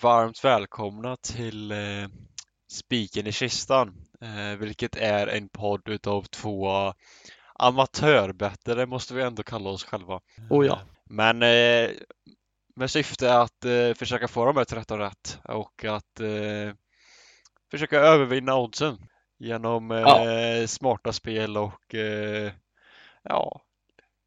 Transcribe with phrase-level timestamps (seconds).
[0.00, 2.08] varmt välkomna till eh,
[2.72, 6.92] Spiken i kistan, eh, vilket är en podd utav två
[7.54, 10.20] amatörbättare måste vi ändå kalla oss själva.
[10.50, 10.80] Oh ja.
[11.10, 11.90] Men eh,
[12.76, 16.74] med syfte att eh, försöka få de här 13 rätt och att eh,
[17.70, 18.98] försöka övervinna oddsen
[19.38, 20.66] genom eh, Ja.
[20.66, 22.52] smarta spel och eh,
[23.22, 23.60] ja,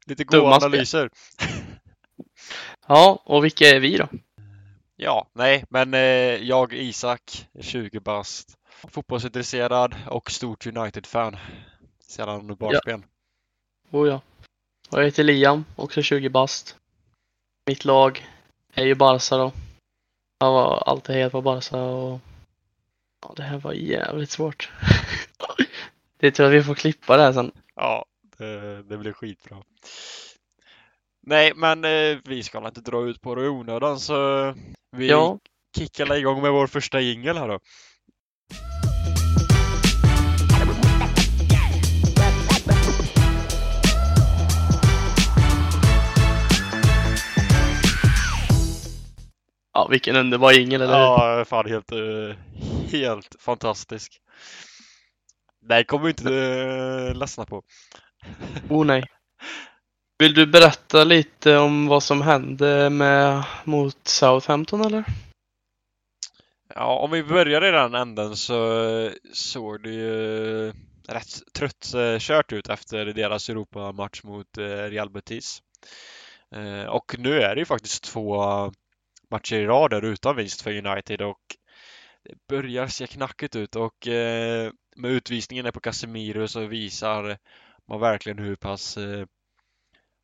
[0.06, 1.10] lite goda Dumma analyser.
[2.88, 4.08] Ja, och vilka är vi då?
[5.02, 6.00] Ja, nej, men eh,
[6.36, 11.36] jag Isak, är 20 bast, fotbollsintresserad och stort United-fan
[12.04, 13.04] sedan barnsben.
[13.90, 14.20] Oh ja.
[14.90, 16.76] Och jag heter Liam, också 20 bast.
[17.66, 18.26] Mitt lag
[18.74, 19.52] är ju Barca då.
[20.38, 22.20] Jag var alltid helt på Barca och
[23.22, 24.70] ja, det här var jävligt svårt.
[26.18, 27.52] det tror jag vi får klippa det här sen.
[27.74, 28.04] Ja,
[28.38, 29.62] det, det blir skitbra.
[31.22, 34.54] Nej, men eh, vi ska inte dra ut på det i onödan så
[34.92, 35.38] vi Ja,
[35.76, 37.58] kickar igång med vår första jingel här då.
[49.72, 50.98] ja vilken underbar jingel eller?
[50.98, 52.36] Ja, fan helt, eh,
[52.90, 54.20] helt fantastisk.
[55.62, 57.62] Nej, kommer vi inte uh, ledsna på.
[58.68, 59.04] Oh nej.
[60.20, 65.04] Vill du berätta lite om vad som hände med mot Southampton eller?
[66.74, 70.66] Ja, om vi börjar i den änden så såg det ju
[71.08, 75.62] rätt trött eh, kört ut efter deras Europamatch mot eh, Real Betis.
[76.54, 78.42] Eh, och nu är det ju faktiskt två
[79.30, 81.56] matcher i rad där utan vinst för United och
[82.24, 84.06] det börjar se knackigt ut och
[84.96, 87.38] med utvisningen på Casemiro så visar
[87.88, 88.98] man verkligen hur pass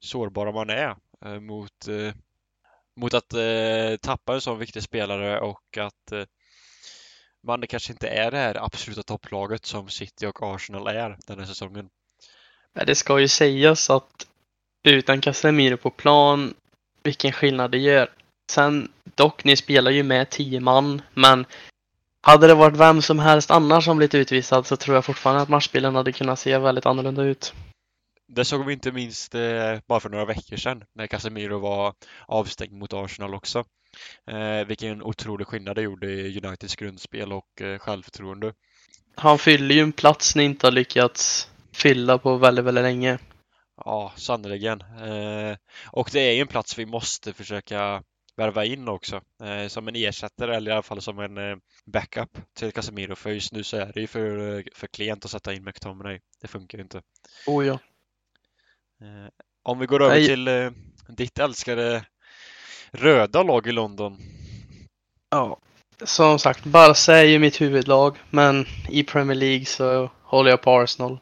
[0.01, 2.15] sårbara man är eh, mot, eh,
[2.97, 6.13] mot att eh, tappa en sån viktig spelare och att
[7.43, 11.47] man kanske inte är det här absoluta topplaget som City och Arsenal är den här
[11.47, 11.89] säsongen.
[12.87, 14.27] Det ska ju sägas att
[14.83, 16.55] utan Casemiro på plan,
[17.03, 18.11] vilken skillnad det gör.
[18.51, 21.47] Sen dock, ni spelar ju med 10 man, men
[22.21, 25.49] hade det varit vem som helst annars som blivit utvisad så tror jag fortfarande att
[25.49, 27.55] matchbilden hade kunnat se väldigt annorlunda ut.
[28.29, 31.95] Det såg vi inte minst eh, bara för några veckor sedan när Casemiro var
[32.27, 33.65] avstängd mot Arsenal också.
[34.31, 38.53] Eh, vilken otrolig skillnad det gjorde i Uniteds grundspel och eh, självförtroende.
[39.15, 43.19] Han fyller ju en plats ni inte har lyckats fylla på väldigt, väldigt länge.
[43.85, 44.81] Ja, sannerligen.
[44.81, 45.57] Eh,
[45.91, 48.03] och det är ju en plats vi måste försöka
[48.37, 51.57] värva in också eh, som en ersättare eller i alla fall som en eh,
[51.87, 55.31] backup till Casemiro för just nu så är det ju för, eh, för klent att
[55.31, 56.21] sätta in McTominay.
[56.41, 57.03] Det funkar inte.
[57.47, 57.79] Oh ja.
[59.01, 59.29] Eh,
[59.63, 60.27] om vi går över Nej.
[60.27, 60.71] till eh,
[61.09, 62.05] ditt älskade
[62.91, 64.19] röda lag i London.
[65.31, 65.59] Ja,
[66.05, 70.71] som sagt, Barca är ju mitt huvudlag, men i Premier League så håller jag på
[70.71, 71.19] Arsenal.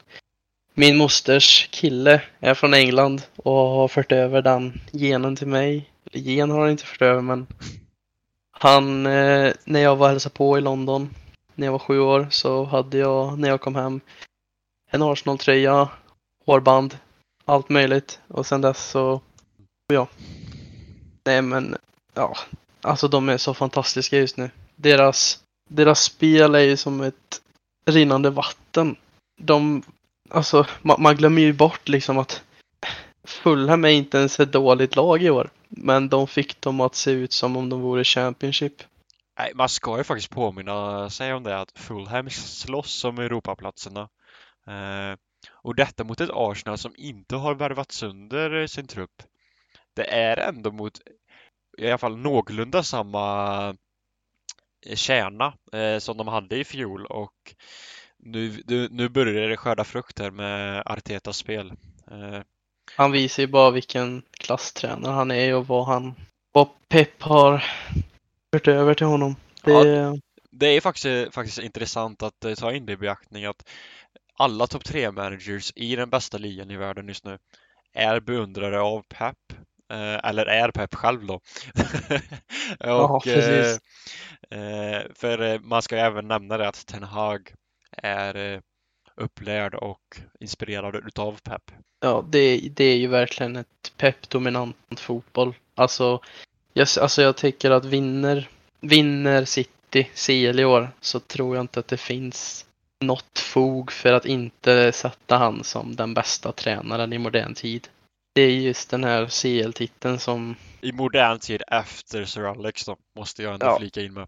[0.74, 5.90] Min mosters kille är från England och har fört över den genen till mig.
[6.06, 7.46] Eller gen har han inte fört över, men
[8.50, 11.14] han, eh, när jag var och hälsade på i London,
[11.54, 14.00] när jag var sju år, så hade jag, när jag kom hem,
[14.90, 15.88] en Arsenal-tröja,
[16.46, 16.98] hårband,
[17.44, 18.20] allt möjligt.
[18.28, 19.20] Och sen dess så,
[19.86, 20.08] ja.
[21.24, 21.76] Nej men,
[22.14, 22.36] ja,
[22.84, 24.50] Alltså de är så fantastiska just nu.
[24.76, 25.38] Deras,
[25.70, 27.40] deras spel är ju som ett
[27.86, 28.96] rinnande vatten.
[29.40, 29.82] De,
[30.30, 32.42] alltså man, man glömmer ju bort liksom att
[33.24, 35.50] Fulham är inte ens ett dåligt lag i år.
[35.68, 38.82] Men de fick dem att se ut som om de vore Championship.
[39.38, 44.08] Nej, man ska ju faktiskt påminna sig om det att Fulham slåss om Europaplatserna.
[44.66, 45.16] Eh,
[45.50, 49.22] och detta mot ett Arsenal som inte har värvat sönder sin trupp.
[49.94, 51.00] Det är ändå mot
[51.78, 53.76] i alla fall någorlunda samma
[54.94, 57.54] kärna eh, som de hade i fjol och
[58.16, 61.72] nu, nu, börjar det skörda frukt här med Artetas spel.
[62.10, 62.40] Eh,
[62.96, 66.14] Han visar ju bara vilken klasstränare han är och vad han,
[66.52, 67.64] vad Pep har
[68.52, 69.36] fört över till honom.
[69.64, 70.20] Det,
[70.50, 73.68] Det är faktiskt, faktiskt intressant att eh, ta in det i beaktning att
[74.38, 77.38] alla topp tre managers i den bästa ligan i världen just nu
[77.92, 79.36] är beundrare av Pep.
[79.92, 81.40] Eh, eller är Pep själv då.
[82.78, 83.80] Ja, Och, precis.
[84.50, 87.52] eh, eh, för man ska även nämna det att Ten Hag
[87.96, 88.62] är
[89.16, 91.62] upplärd och inspirerad utav Pep.
[92.00, 95.54] Ja, det, det är ju verkligen ett pepp-dominant fotboll.
[95.74, 96.20] Alltså
[96.72, 98.48] jag, alltså, jag tycker att vinner,
[98.80, 102.66] vinner City CL i år så tror jag inte att det finns
[103.06, 107.88] något fog för att inte sätta han som den bästa tränaren i modern tid.
[108.34, 113.42] det är just den här CL-titeln som, I modern tid efter Sir Alex då, måste
[113.42, 113.78] jag ändå Ja.
[113.78, 114.26] flika in med.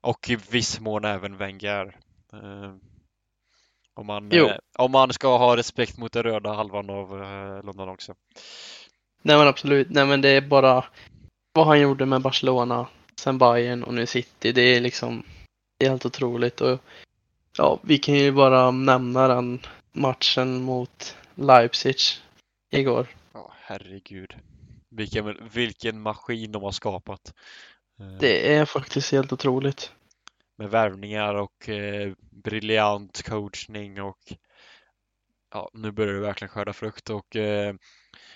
[0.00, 1.96] Och i viss mån även Wenger.
[2.32, 2.74] Eh,
[3.94, 7.88] om, man, eh, om man ska ha respekt mot den röda halvan av eh, London
[7.88, 8.14] också.
[9.22, 10.84] nej men absolut, nej men det är bara
[11.52, 12.86] vad han gjorde med Barcelona,
[13.20, 15.22] sen Bayern och nu City, det är liksom
[15.78, 16.78] det är helt otroligt och
[17.58, 19.60] ja, vi kan ju bara nämna den
[19.92, 21.96] matchen mot Leipzig
[22.70, 23.06] igår.
[23.32, 24.34] Ja, herregud.
[24.90, 27.34] Vilken, vilken maskin de har skapat.
[28.00, 29.92] Eh, Det är faktiskt helt otroligt.
[30.56, 34.32] Med värvningar och eh, briljant coachning och
[35.54, 37.74] ja, nu börjar det verkligen skörda frukt och eh,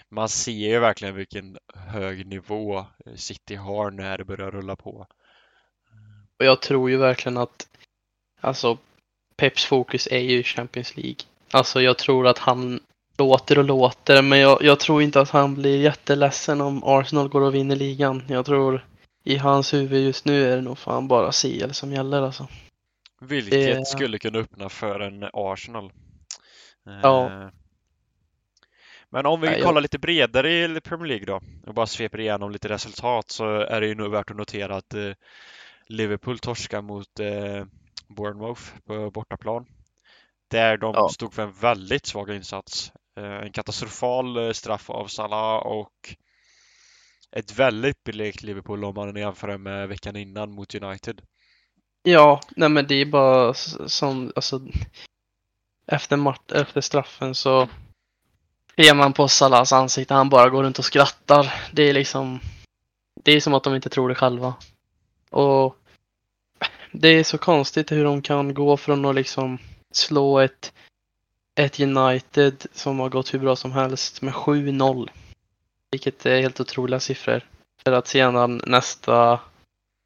[0.08, 5.06] man ser ju verkligen vilken hög nivå eh, City har när det börjar rulla på.
[6.38, 7.68] Och jag tror ju verkligen att
[8.40, 8.78] alltså
[9.36, 11.16] Peps fokus är ju Champions League.
[11.50, 12.80] Alltså jag tror att han
[13.18, 17.40] låter och låter men jag, jag tror inte att han blir jätteledsen om Arsenal går
[17.40, 18.22] och vinner ligan.
[18.28, 18.86] Jag tror
[19.24, 22.48] i hans huvud just nu är det nog fan bara CL som gäller alltså.
[23.20, 25.84] Vilket Det- skulle kunna öppna för en Arsenal.
[26.86, 27.50] Eh, Ja.
[29.10, 32.20] Men om vi Nej, jag- kollar lite bredare i Premier League då och bara sveper
[32.20, 35.10] igenom lite resultat så är det ju nog värt att notera att eh,
[35.86, 37.64] Liverpool torskar mot eh,
[38.08, 39.66] Bournemouth på bortaplan.
[40.50, 41.08] Där de Ja.
[41.08, 42.92] stod för en väldigt svag insats.
[43.16, 46.14] Eh, en katastrofal eh, straff av Salah och
[47.32, 51.22] ett väldigt blekt Liverpool om man jämför med veckan innan mot United.
[52.02, 54.60] Ja, nej men det är bara som, alltså
[55.86, 57.68] efter, mat- efter straffen så
[58.76, 61.54] ser man på Salahs ansikte, han bara går runt och skrattar.
[61.72, 62.40] Det är liksom,
[63.24, 64.54] det är som att de inte tror det själva.
[65.30, 65.76] Och
[67.00, 69.58] det är så konstigt hur de kan gå från att liksom
[69.92, 70.72] slå ett,
[71.60, 75.08] ett United som har gått hur bra som helst med 7-0.
[75.90, 77.40] Vilket är helt otroliga siffror.
[77.84, 79.40] För att sedan nästa,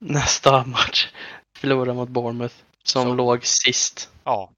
[0.00, 1.08] nästa match
[1.56, 2.54] förlora mot Bournemouth
[2.84, 4.10] som Så- låg sist.
[4.24, 4.50] Ja,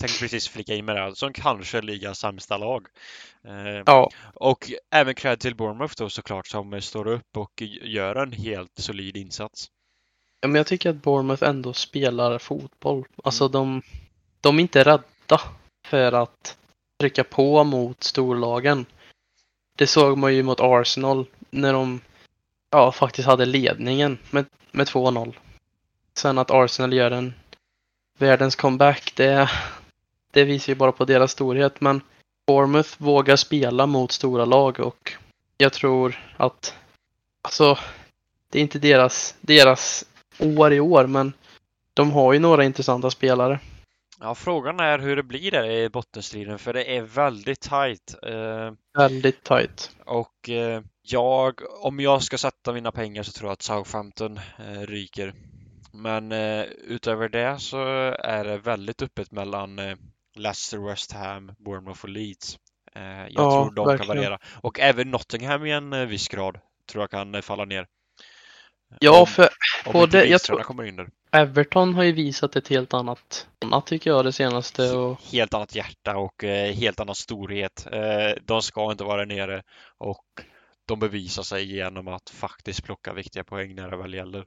[0.00, 2.86] tänkte precis flika in med det, här, som kanske ligger sämsta lag.
[3.48, 8.32] Eh, Ja, och även cred till Bournemouth då såklart som står upp och gör en
[8.32, 9.68] helt solid insats.
[10.40, 13.04] Ja, men jag tycker att Bournemouth ändå spelar fotboll.
[13.24, 13.82] Alltså de,
[14.40, 15.40] de är inte rädda
[15.86, 16.56] för att
[17.00, 18.86] trycka på mot storlagen.
[19.76, 22.00] Det såg man ju mot Arsenal när de
[22.70, 25.34] ja, faktiskt hade ledningen med, med 2-0.
[26.14, 27.34] Sen att Arsenal gör en
[28.18, 29.50] världens comeback, det,
[30.30, 31.80] det visar ju bara på deras storhet.
[31.80, 32.00] Men
[32.46, 35.12] Bournemouth vågar spela mot stora lag och
[35.58, 36.74] jag tror att
[37.42, 37.78] alltså
[38.50, 40.04] det är inte deras, deras
[40.40, 41.32] år i år, men
[41.94, 43.60] de har ju några intressanta spelare.
[44.20, 48.14] Ja, frågan är hur det blir där i bottenstriden för det är väldigt tajt.
[48.22, 49.90] Eh, Väldigt tight.
[50.06, 54.80] och eh, jag, om jag ska sätta mina pengar så tror jag att Southampton eh,
[54.80, 55.34] ryker.
[55.92, 57.78] Men eh, utöver det så
[58.18, 59.96] är det väldigt öppet mellan eh,
[60.36, 62.58] Leicester, West Ham, Bournemouth och Leeds.
[62.94, 64.16] Eh, jag Ja, tror de kan verkligen.
[64.16, 64.38] variera.
[64.62, 66.58] Och även Nottingham i en viss grad
[66.92, 67.86] tror jag kan falla ner.
[69.00, 69.48] Ja, Om- för
[69.86, 71.08] Om både- jag tror- kommer in där.
[71.32, 74.92] Everton har ju visat ett helt annat, annat tycker jag det senaste.
[74.96, 77.86] Och, Helt annat hjärta och eh, helt annan storhet.
[77.92, 79.62] Eh, de ska inte vara nere
[79.98, 80.24] och
[80.86, 84.44] de bevisar sig genom att faktiskt plocka viktiga poäng när det väl gäller.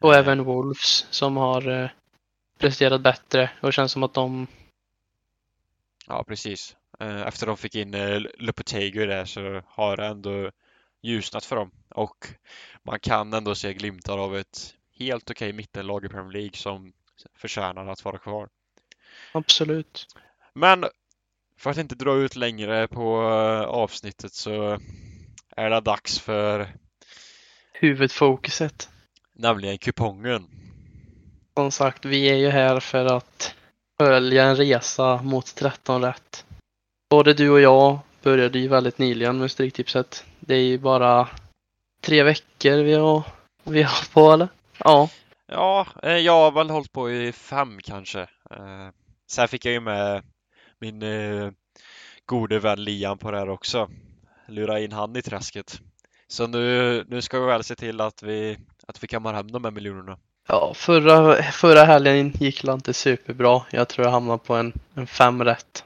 [0.00, 1.88] och Eh, även Wolves som har eh,
[2.58, 4.46] presterat bättre och känns som att de,
[6.06, 6.76] Ja, precis.
[7.00, 10.50] Eh, Efter de fick in eh, Lopetegu där så har det ändå
[11.04, 12.28] ljusnat för dem och
[12.82, 16.92] man kan ändå se glimtar av ett helt okej mittenlag i Premier League som
[17.36, 18.48] förtjänar att vara kvar.
[19.32, 20.06] absolut.
[20.52, 20.84] Men
[21.58, 24.78] för att inte dra ut längre på eh, avsnittet så
[25.56, 26.68] är det dags för
[27.72, 28.88] Huvudfokuset.
[29.32, 30.46] nämligen kupongen.
[31.56, 33.54] Som sagt, vi är ju här för att
[33.98, 36.44] följa en resa mot 13 rätt.
[37.10, 40.24] Både du och jag började ju väldigt nyligen med Stryktipset.
[40.40, 41.28] Det är ju bara
[42.00, 43.22] tre veckor vi har,
[43.64, 44.48] vi har på eller?
[44.78, 45.08] Ja,
[45.46, 48.20] Ja, eh, jag har väl hållit på i fem kanske.
[48.50, 48.88] Eh,
[49.30, 50.22] Sen fick jag ju med
[50.80, 51.50] min eh,
[52.26, 53.88] gode vän Liam på det här också.
[54.48, 55.80] Lura in han i träsket.
[56.28, 59.64] Så nu, nu ska vi väl se till att vi, att vi kammar hem de
[59.64, 60.18] här miljonerna.
[60.48, 63.62] ja förra, förra helgen gick det inte superbra.
[63.70, 65.84] Jag tror jag hamnade på en, en fem rätt.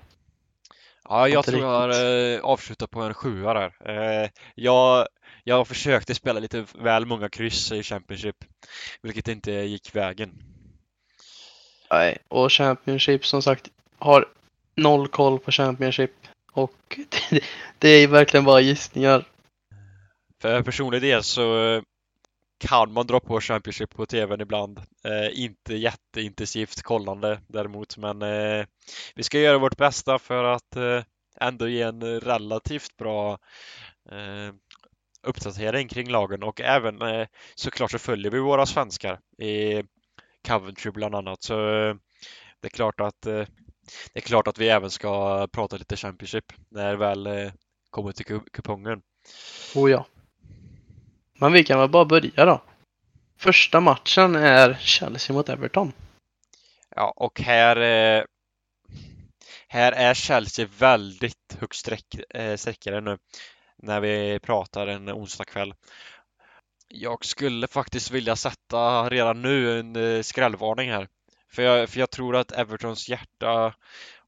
[1.09, 3.73] Ja, jag tror jag eh, avslutat på en sjua där.
[3.85, 5.07] Eh, jag,
[5.45, 8.37] jag försökte spela lite väl många kryss i Championship,
[9.03, 10.33] vilket inte gick vägen.
[11.91, 14.29] Nej, och Championship som sagt har
[14.75, 16.13] noll koll på Championship.
[16.53, 16.99] Och
[17.31, 17.45] det,
[17.79, 19.25] det är verkligen bara gissningar.
[20.41, 21.83] För personlig del så eh,
[22.59, 24.79] kan man dra på Championship på TVn ibland.
[25.05, 28.67] Eh, inte jätteintensivt kollande däremot, men eh,
[29.15, 31.03] vi ska göra vårt bästa för att eh,
[31.41, 33.39] ändå ge en relativt bra
[34.11, 34.55] eh,
[35.23, 39.83] uppdatering kring lagen och även eh, såklart så följer vi våra svenskar i
[40.49, 41.43] Coventry bland annat.
[41.43, 41.95] Så eh,
[42.61, 43.47] det är klart att eh,
[44.13, 47.53] det är klart att vi även ska prata lite Championship när det väl eh,
[47.91, 49.03] kommer till kupongen.
[49.75, 50.07] Oh ja.
[51.39, 52.63] Men vi kan väl bara börja då.
[53.37, 55.93] Första matchen är Chelsea mot Everton.
[56.97, 58.25] Ja, och här eh,
[59.69, 63.19] här är Chelsea väldigt högt sträck, eh, sträckare nu
[63.77, 65.75] när vi pratar en onsdagkväll.
[66.89, 71.09] Jag skulle faktiskt vilja sätta redan nu en eh, skrällvarning här.
[71.53, 73.75] För jag, för jag tror att Evertons hjärta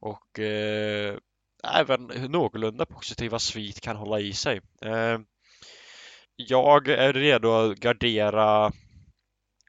[0.00, 1.16] och eh,
[1.64, 4.60] även någorlunda positiva svit kan hålla i sig.
[4.82, 5.18] Eh,
[6.48, 8.72] jag är redo att gardera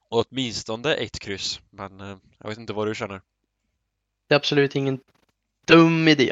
[0.10, 3.22] åtminstone ett kryss, men eh, jag vet inte vad du känner.
[4.28, 5.00] Det är absolut ingen
[5.68, 6.32] dum idé.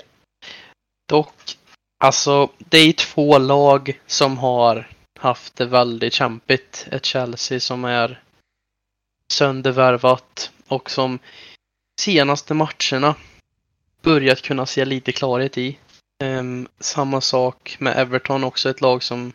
[1.09, 1.57] Dock,
[1.97, 6.87] alltså det är två lag som har haft det väldigt kämpigt.
[6.91, 8.23] Ett Chelsea som är
[9.31, 11.19] söndervärvat och som
[12.01, 13.15] senaste matcherna
[14.01, 15.77] börjat kunna se lite klarhet i.
[16.23, 19.33] Um, samma sak med Everton, också ett lag som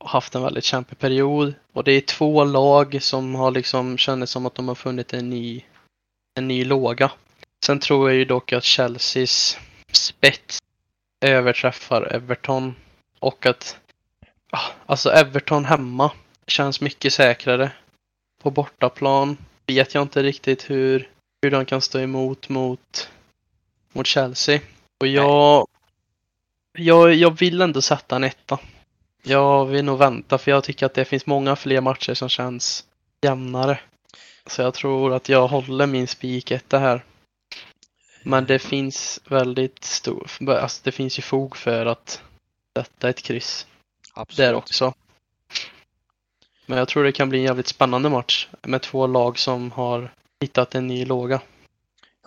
[0.00, 1.54] haft en väldigt kämpig period.
[1.72, 5.30] Och det är två lag som har liksom känner som att de har funnit en
[5.30, 5.62] ny,
[6.34, 7.10] en ny låga.
[7.64, 9.58] Sen tror jag ju dock att Chelseas
[9.92, 10.58] spets
[11.20, 12.74] överträffar Everton
[13.18, 13.76] och att
[14.86, 16.10] alltså Everton hemma
[16.46, 17.72] känns mycket säkrare.
[18.42, 21.10] På bortaplan vet jag inte riktigt hur,
[21.42, 23.10] hur de kan stå emot mot,
[23.92, 24.60] mot Chelsea.
[25.00, 25.66] Och jag,
[26.72, 28.58] jag, jag vill ändå sätta en etta.
[29.28, 32.84] Jag vill nog vänta för jag tycker att det finns många fler matcher som känns
[33.22, 33.80] jämnare.
[34.46, 37.04] Så jag tror att jag håller min spiketta här.
[38.22, 42.22] Men det finns väldigt stor, alltså det finns ju fog för att
[42.76, 43.66] sätta ett kryss.
[44.14, 44.36] Absolut.
[44.36, 44.94] Där också.
[46.66, 50.12] Men jag tror det kan bli en jävligt spännande match med två lag som har
[50.40, 51.40] hittat en ny låga.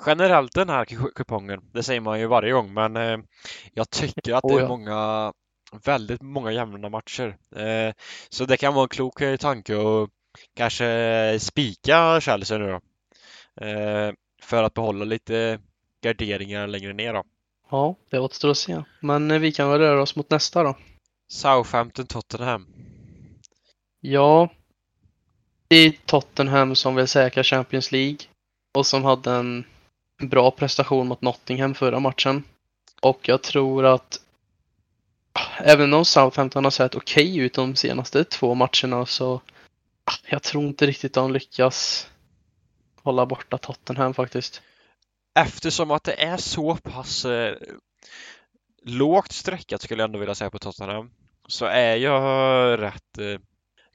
[0.06, 3.20] Generellt den här kupongen, det säger man ju varje gång, men eh,
[3.74, 5.34] jag tycker att det är många,
[5.72, 7.38] väldigt många jämna matcher.
[7.56, 7.94] Eh,
[8.30, 10.10] så det kan vara en klok eh, tanke att
[10.56, 12.82] kanske spika Chelsea nu då.
[13.66, 15.60] Eh, för att behålla lite
[16.02, 17.24] garderingar längre ner då.
[17.72, 18.84] Ja, det återstår att se.
[19.00, 20.78] Men vi kan väl röra oss mot nästa då.
[21.28, 22.68] Southampton Tottenham.
[24.00, 24.50] Ja,
[25.68, 28.18] det är Tottenham som vill säkra Champions League
[28.74, 29.66] och som hade en
[30.22, 32.44] bra prestation mot Nottingham förra matchen.
[33.02, 34.22] Och jag tror att
[35.60, 39.34] även om Southampton har sett okej okay ut de senaste två matcherna så
[40.04, 42.10] ah, jag tror inte riktigt de lyckas
[43.04, 44.62] hålla borta Tottenham faktiskt.
[45.40, 47.56] Eftersom att det är så pass eh,
[48.84, 51.12] lågt sträckat skulle jag ändå vilja säga på Tottenham
[51.48, 53.40] så är jag rätt eh,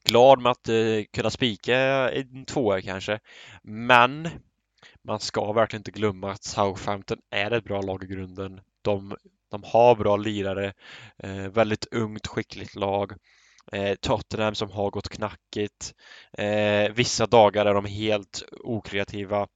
[0.04, 1.76] glad med att eh, kunna spika
[2.10, 3.20] en tvåa kanske.
[3.62, 4.28] Men
[5.02, 8.60] man ska verkligen inte glömma att Southampton är ett bra lag i grunden.
[8.82, 9.16] De,
[9.54, 10.72] de har bra lirare,
[11.22, 13.12] eh, väldigt ungt skickligt lag.
[13.72, 15.94] Eh, Tottenham som har gått knackigt.
[16.38, 19.46] Eh, vissa dagar är de helt okreativa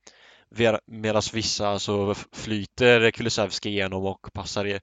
[0.87, 4.81] medan vissa alltså flyter Kulusevski igenom och passar,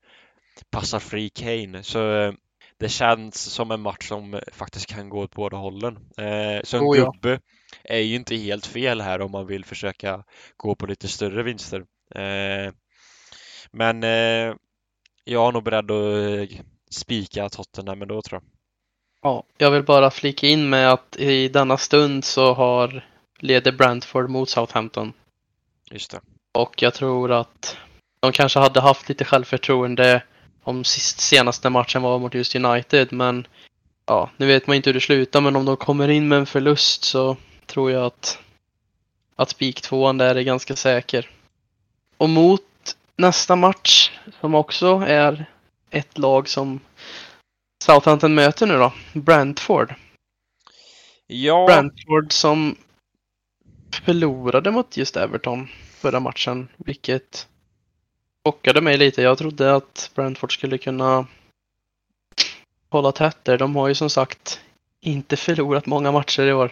[0.72, 1.84] passar fri Kane.
[1.84, 2.34] Så eh,
[2.78, 5.98] det känns som en match som faktiskt kan gå åt båda hållen.
[6.18, 7.12] Eh, så en oh, ja.
[7.12, 7.40] gubbe
[7.84, 10.24] är ju inte helt fel här om man vill försöka
[10.58, 11.86] gå på lite större vinster.
[12.16, 12.74] Eh,
[13.72, 14.56] men eh,
[15.26, 16.58] jag är nog beredd att eh,
[16.90, 18.50] spika Tottenham ändå tror jag.
[19.22, 23.06] Ja, jag vill bara flika in med att i denna stund så har
[23.40, 25.14] leder Brentford mot Southampton.
[25.92, 26.22] Just det.
[26.52, 27.78] Och jag tror att
[28.20, 30.24] de kanske hade haft lite självförtroende
[30.64, 33.48] om sist, senaste matchen var mot just United, men
[34.06, 36.46] ja, nu vet man inte hur det slutar, men om de kommer in med en
[36.46, 38.40] förlust så tror jag att,
[39.36, 41.30] att spik tvåan där är ganska säker.
[42.18, 42.62] Och mot
[43.16, 45.46] nästa match, som också är
[45.90, 46.80] ett lag som
[47.84, 49.94] Southampton möter nu då, Brentford.
[51.28, 51.66] Ja.
[51.66, 52.76] Brentford som
[53.92, 55.68] förlorade mot just Everton
[56.06, 57.48] förra matchen, vilket
[58.46, 59.22] chockade mig lite.
[59.22, 61.28] Jag trodde att Brentford skulle kunna
[62.90, 63.58] hålla tätt där.
[63.58, 64.62] De har ju som sagt
[65.02, 66.72] inte förlorat många matcher i år.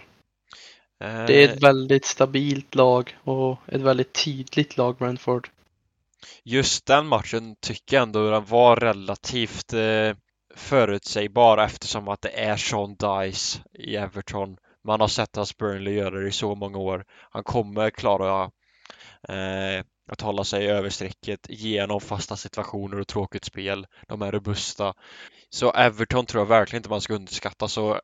[0.97, 1.61] Det är ett eh.
[1.61, 5.49] väldigt stabilt lag och ett väldigt tydligt lag, Brentford.
[6.43, 10.15] Just den matchen tycker jag ändå den var relativt eh,
[10.55, 14.57] förutsägbar eftersom att det är Sean Dice i Everton.
[14.83, 17.05] Man har sett hans Burnley göra det i så många år.
[17.31, 18.43] Han kommer klara
[19.29, 23.87] eh, att hålla sig över strecket genom fasta situationer och tråkigt spel.
[24.07, 24.93] De är robusta.
[25.49, 27.67] Så Everton tror jag verkligen inte man ska underskatta.
[27.67, 27.99] Så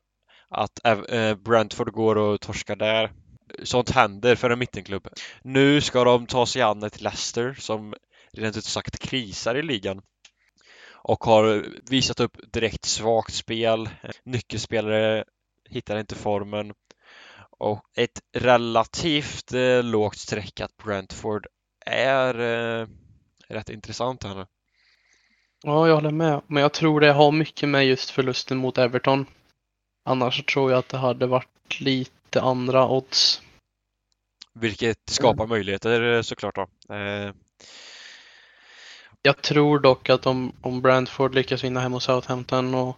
[0.48, 3.12] att eh, Brentford går och torskar där.
[3.62, 5.08] Sånt händer för en mittenklubb.
[5.42, 7.94] Nu ska de ta sig an ett Leicester som
[8.36, 10.02] rent ut sagt krisar i ligan
[11.02, 13.88] och har visat upp direkt svagt spel.
[14.24, 15.24] Nyckelspelare
[15.68, 16.72] hittar inte formen
[17.50, 21.46] och ett relativt eh, lågt streckat Brentford
[21.86, 22.86] är eh,
[23.48, 24.46] rätt intressant här nu.
[25.62, 26.42] Ja, jag håller med.
[26.46, 29.26] Men jag tror det har mycket med just förlusten mot Everton.
[30.04, 33.42] Annars tror jag att det hade varit lite andra odds.
[34.54, 35.48] Vilket skapar mm.
[35.48, 36.94] möjligheter eh, såklart då.
[36.94, 37.32] Eh...
[39.22, 42.96] Jag tror dock att om, om Brentford lyckas vinna hem hos Southampton och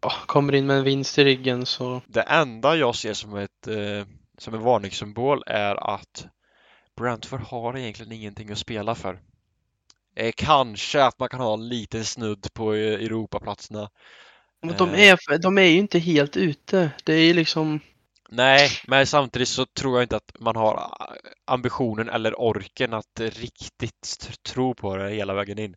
[0.00, 2.02] ja, kommer in med en vinst i ryggen så...
[2.06, 4.06] Det enda jag ser som, ett, eh,
[4.38, 6.26] som en varningssymbol är att
[6.96, 9.20] Brentford har egentligen ingenting att spela för.
[10.16, 13.90] Eh, kanske att man kan ha en liten snudd på eh, Europaplatserna.
[14.62, 15.10] Men de eh.
[15.10, 16.90] är, de är ju inte helt ute.
[17.04, 17.80] Det är ju liksom...
[18.30, 20.96] Nej, men samtidigt så tror jag inte att man har
[21.44, 25.76] ambitionen eller orken att riktigt tro på det hela vägen in.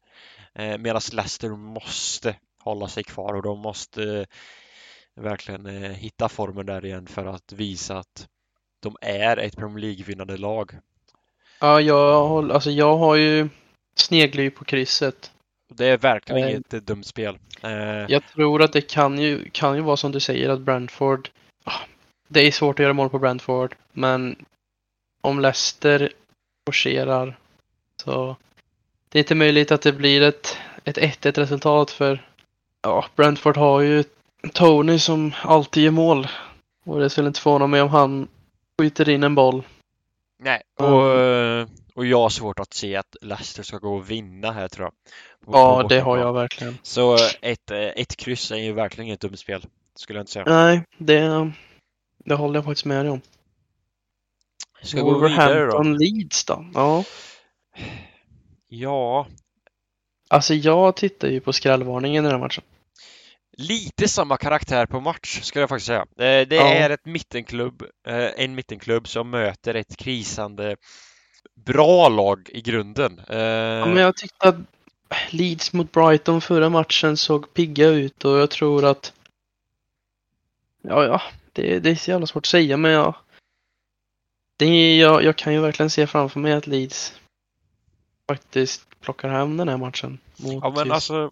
[0.54, 4.26] Eh, Medan Leicester måste hålla sig kvar och de måste
[5.16, 8.28] verkligen hitta formen där igen för att visa att
[8.82, 10.72] de är ett Premier League-vinnande lag.
[11.60, 13.50] Ja, jag, alltså jag har ju
[13.96, 15.32] sneglar ju på krysset.
[15.74, 17.38] Det är verkligen eh, inget dumt spel.
[17.62, 17.72] Eh.
[18.08, 21.30] Jag tror att det kan ju, kan ju vara som du säger att Brentford
[21.64, 21.80] ah,
[22.34, 24.46] Det är svårt att göra mål på Brentford men
[25.22, 26.12] om Leicester
[26.66, 27.38] forcerar
[27.96, 28.36] så
[29.10, 32.26] det är inte möjligt att det blir ett 1-1 resultat för
[32.82, 34.04] ja, Brentford har ju
[34.54, 36.28] Tony som alltid gör mål.
[36.84, 38.28] Och det skulle inte förvåna mig om han
[38.80, 39.64] skjuter in en boll.
[40.40, 41.70] Nej, och mm.
[41.94, 44.94] Och jag har svårt att se att Leicester ska gå och vinna här tror jag.
[45.46, 46.78] På, ja, på det har jag verkligen.
[46.84, 49.66] Så ett, ett kryss är ju verkligen inget dumt spel.
[49.96, 50.46] Skulle jag inte säga.
[50.48, 51.52] Nej, det,
[52.26, 53.22] det håller jag faktiskt med dig om.
[54.82, 55.84] Ska gå vidare då?
[55.84, 56.66] Leeds då?
[56.74, 57.04] Ja.
[58.68, 59.28] Ja.
[60.28, 62.64] Alltså jag tittar ju på skrällvarningen i den matchen.
[63.58, 66.06] Lite samma karaktär på match skulle jag faktiskt säga.
[66.16, 66.74] Det, det ja.
[66.74, 70.76] är ett mittenklubb, eh, en mittenklubb som möter ett krisande
[71.66, 73.22] bra lag i grunden.
[73.28, 74.56] Ja, men jag tyckte att
[75.30, 79.14] Leeds mot Brighton förra matchen såg pigga ut och jag tror att
[80.82, 81.22] Ja, ja,
[81.54, 83.16] det, det är så jävla svårt att säga men jag
[84.58, 87.22] det jag, jag kan ju verkligen se framför mig att Leeds
[88.28, 90.20] faktiskt plockar hem den här matchen.
[90.38, 91.32] ja men alltså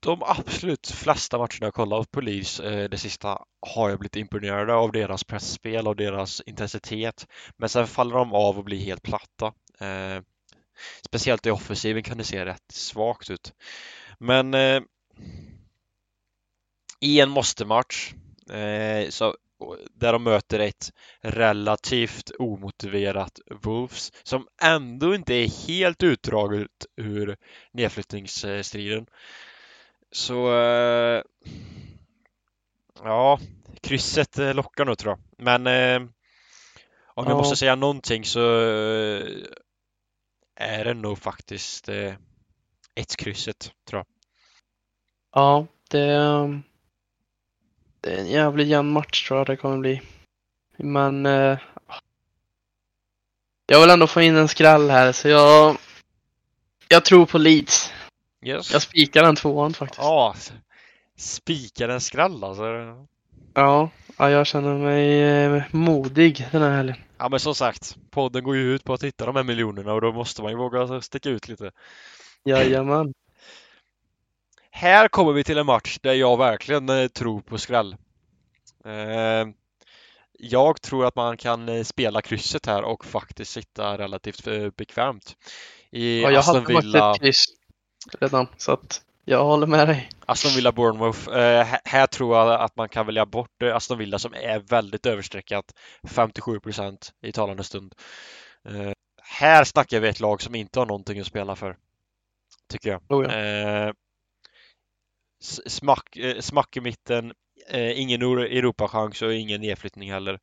[0.00, 4.70] de absolut flesta matcherna jag kollat på Leeds eh, det sista har jag blivit imponerad
[4.70, 7.26] av deras pressspel och deras intensitet.
[7.56, 9.46] Men sen faller de av och blir helt platta.
[9.80, 10.22] Eh,
[11.06, 13.52] speciellt i offensiven kan det se rätt svagt ut.
[14.18, 14.82] Men eh,
[17.00, 18.14] i en måste-match
[18.50, 19.36] eh, så
[19.94, 27.36] där de möter ett relativt omotiverat Wolves som ändå inte är helt utdraget ur
[27.72, 29.06] nedflyttningsstriden
[30.16, 31.22] så eh,
[33.02, 33.38] ja,
[33.82, 35.44] krysset eh, lockar nog tror jag.
[35.44, 36.08] Men eh,
[37.06, 38.40] om jag måste säga någonting så
[40.56, 41.88] är det nog faktiskt
[42.94, 44.06] ett krysset tror jag.
[45.32, 46.62] Ja, det,
[48.06, 50.02] det är en jävligt jämn match tror jag det kommer bli.
[50.76, 51.24] Men
[53.66, 55.76] jag vill ändå få in en skräll här så jag
[56.88, 57.92] jag tror på Leeds.
[58.42, 58.72] Yes.
[58.72, 60.02] Jag spikar den tvåan faktiskt.
[60.02, 60.34] Ja,
[61.16, 62.64] spikar en skräll alltså.
[63.54, 66.96] Ja, ja, jag känner mig eh, modig den här helgen.
[67.18, 70.00] Ja men som sagt, podden går ju ut på att hitta de här miljonerna och
[70.00, 71.70] då måste man ju våga sticka ut lite.
[72.44, 73.14] Jajamän.
[74.76, 77.96] Här kommer vi till en match där jag verkligen eh, tror på skräll.
[78.84, 79.48] Eh,
[80.32, 85.36] jag tror att man kan spela krysset här och faktiskt sitta relativt bekvämt.
[85.90, 87.10] I ja, jag Aston hade Villa...
[87.10, 87.44] ett kryss
[88.20, 88.46] redan.
[88.56, 90.08] Så att jag håller med dig.
[90.26, 91.28] Aston Villa Bournemouth.
[91.28, 95.06] Eh, här tror jag att man kan välja bort eh, Aston Villa som är väldigt
[95.06, 95.64] överstreckat.
[96.02, 97.94] 57% i talande stund.
[98.68, 101.76] Eh, här snackar vi ett lag som inte har någonting att spela för.
[102.68, 103.02] Tycker jag.
[103.08, 103.38] Oh ja.
[103.38, 103.92] eh,
[105.66, 107.32] smack, eh, smack i mitten.
[107.68, 110.38] Eh, ingen Europachans och ingen nedflyttning heller.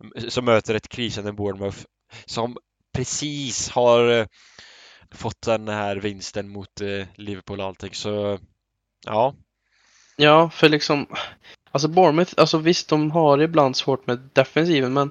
[0.00, 1.78] Mm, som möter ett krisande Bournemouth
[2.24, 2.56] som
[2.94, 4.26] precis har eh,
[5.10, 6.80] fått den här vinsten mot
[7.14, 8.38] Liverpool och allting så
[9.04, 9.34] ja.
[10.16, 11.06] Ja, för liksom
[11.70, 15.10] Alltså Bournemouth, alltså visst de har ibland svårt med defensiven men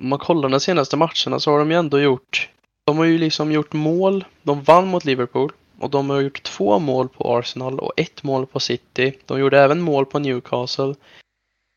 [0.00, 2.50] om man kollar de senaste matcherna så har de ju ändå gjort
[2.84, 4.24] De har ju liksom gjort mål.
[4.42, 8.46] De vann mot Liverpool och de har gjort två mål på Arsenal och ett mål
[8.46, 9.18] på City.
[9.26, 10.94] De gjorde även mål på Newcastle.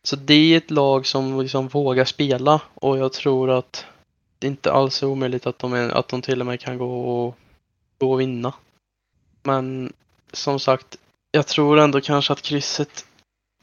[0.03, 3.85] Så det är ett lag som liksom vågar spela och jag tror att
[4.39, 7.01] det inte alls är omöjligt att de, är, att de till och med kan gå
[7.01, 7.35] och,
[7.97, 8.53] gå och vinna.
[9.43, 9.93] Men
[10.31, 10.97] som sagt,
[11.31, 13.05] jag tror ändå kanske att krysset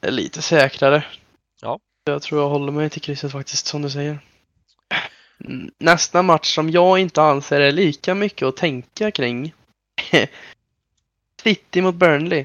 [0.01, 1.05] är lite säkrare.
[1.63, 1.79] Ja.
[2.05, 4.19] Jag tror jag håller mig till krysset faktiskt, som du säger.
[5.79, 9.55] Nästa match som jag inte anser är lika mycket att tänka kring.
[11.43, 12.45] City mot Burnley.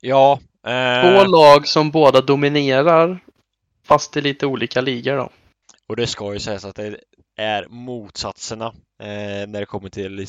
[0.00, 0.40] Ja.
[0.66, 1.02] Eh...
[1.02, 3.18] Två lag som båda dominerar,
[3.84, 5.30] fast i lite olika ligor då.
[5.88, 7.00] Och det ska ju sägas att det
[7.36, 8.66] är motsatserna
[9.02, 10.26] eh, när det kommer till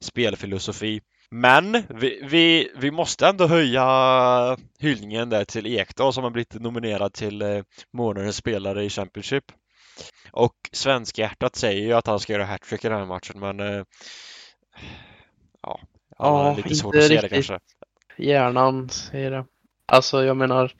[0.00, 1.00] spelfilosofi.
[1.30, 7.12] Men vi, vi, vi måste ändå höja hyllningen där till Ekdal som har blivit nominerad
[7.12, 9.44] till eh, månadens spelare i Championship.
[10.30, 13.84] Och svenskhjärtat säger ju att han ska göra hattrick i den här matchen men eh,
[15.62, 15.80] ja,
[16.16, 17.58] har lite svårt att se det kanske.
[18.16, 19.44] Hjärnan säger det.
[19.86, 20.72] Alltså jag menar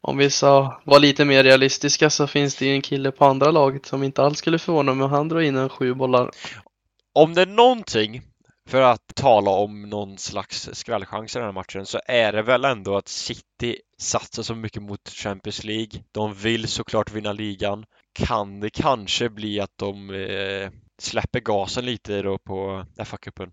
[0.00, 3.50] om vi ska vara lite mer realistiska så finns det ju en kille på andra
[3.50, 6.30] laget som inte alls skulle förvåna mig om han drar in en sju bollar.
[7.12, 8.22] Om det är någonting
[8.68, 12.64] för att tala om någon slags skrällchans i den här matchen så är det väl
[12.64, 16.02] ändå att City satsar så mycket mot Champions League.
[16.12, 17.84] De vill såklart vinna ligan.
[18.16, 23.50] Kan det kanske bli att de eh, släpper gasen lite då på FA-cupen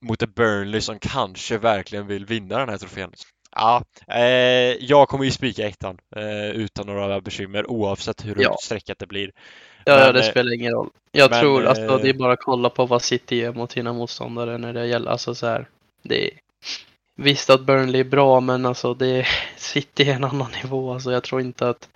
[0.00, 3.12] mot ett Burnley som kanske verkligen vill vinna den här trofén.
[3.56, 4.22] Ja, eh,
[4.80, 8.56] jag kommer ju spika ettan eh, utan några bekymmer oavsett hur ja.
[8.62, 9.32] sträckat det blir.
[9.84, 10.90] Ja, men, det eh, spelar ingen roll.
[11.12, 13.72] Jag men, tror att alltså, det är bara att kolla på vad City gör mot
[13.72, 15.68] sina motståndare när det gäller, alltså så här,
[16.02, 16.30] det är,
[17.14, 20.92] Visst att Burnley är bra, men alltså det City är en annan nivå.
[20.92, 21.88] Alltså jag tror inte att...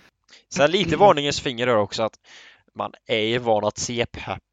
[0.49, 2.19] Sen lite varningens finger är också att
[2.75, 4.05] man är van att se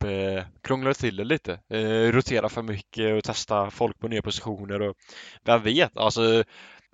[0.05, 4.83] eh, krångla till det lite, eh, rotera för mycket och testa folk på nya positioner
[4.83, 4.97] och
[5.45, 6.45] vem vet, alltså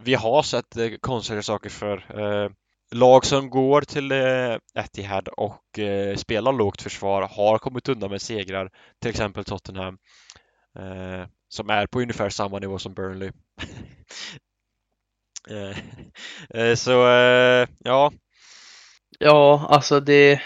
[0.03, 2.51] vi har sett eh, konstiga saker för eh,
[2.90, 8.23] lag som går till eh, Etihad och eh, spelar lågt försvar har kommit undan med
[8.23, 9.99] segrar, till exempel Tottenham
[10.79, 13.33] eh, som är på ungefär samma nivå som Burnley.
[16.77, 16.90] Så
[17.79, 18.12] ja.
[19.24, 20.42] Ja, alltså det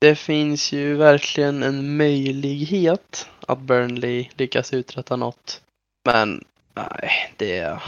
[0.00, 5.62] det finns ju verkligen en möjlighet att Burnley lyckas uträtta något.
[6.04, 7.80] Men nej, det...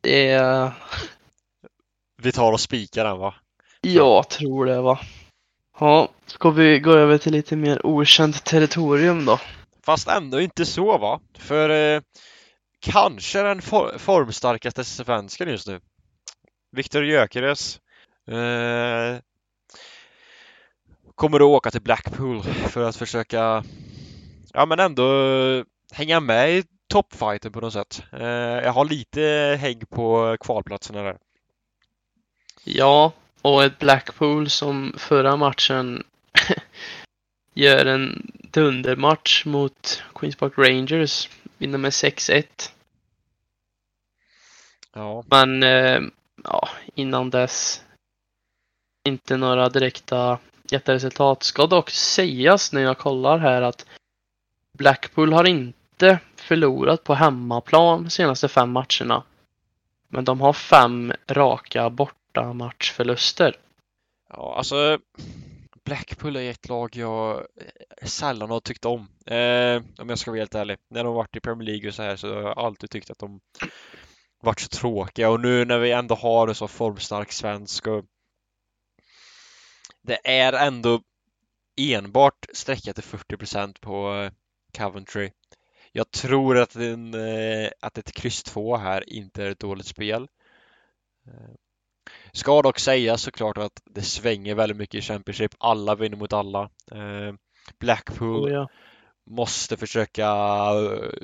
[0.00, 0.72] Det...
[2.22, 3.34] Vi tar och spikar den va?
[3.80, 5.00] Jag tror det va.
[5.78, 9.40] Ja, ska vi gå över till lite mer okänt territorium då?
[9.82, 11.20] Fast ändå inte så va?
[11.38, 12.02] För eh,
[12.80, 15.80] kanske den for formstarkaste svensken just nu.
[16.76, 17.80] Viktor Gyökeres.
[18.26, 19.20] Eh,
[21.14, 23.64] kommer att åka till Blackpool för att försöka
[24.52, 25.04] ja men ändå
[25.92, 28.02] hänga med i toppfighten på något sätt.
[28.12, 28.26] Eh,
[28.64, 29.20] jag har lite
[29.60, 31.16] hägg på kvalplatserna där.
[32.64, 36.04] Ja, och ett Blackpool som förra matchen
[37.54, 41.28] gör en dundermatch mot Queens Park Rangers.
[41.58, 42.44] Vinner med 6-1.
[44.92, 45.24] Ja.
[45.26, 46.00] Men eh,
[46.44, 47.83] ja, innan dess
[49.04, 50.38] inte några direkta
[50.70, 51.42] jätteresultat.
[51.42, 53.86] Ska dock sägas när jag kollar här att
[54.78, 59.22] Blackpool har inte förlorat på hemmaplan de senaste fem matcherna.
[60.08, 63.56] Men de har fem raka bortamatchförluster.
[64.28, 64.98] Ja, alltså
[65.84, 69.08] Blackpool är ett lag jag eh, sällan har tyckt om.
[69.26, 70.76] Eh, om jag ska vara helt ärlig.
[70.90, 73.18] När de varit i Premier League och så här så har jag alltid tyckt att
[73.18, 73.40] de
[74.42, 78.04] varit så tråkiga och nu när vi ändå har en så formstark svensk och
[80.04, 81.02] det är ändå
[81.76, 84.32] enbart sträckat till 40% på eh,
[84.78, 85.30] Coventry.
[85.92, 90.28] Jag tror att, en, eh, att ett kryss 2 här inte är ett dåligt spel.
[91.26, 91.54] Eh,
[92.32, 95.54] ska dock säga såklart att det svänger väldigt mycket i Championship.
[95.58, 96.70] Alla vinner mot alla.
[97.78, 98.68] Blackpool oh, ja.
[99.26, 100.28] måste försöka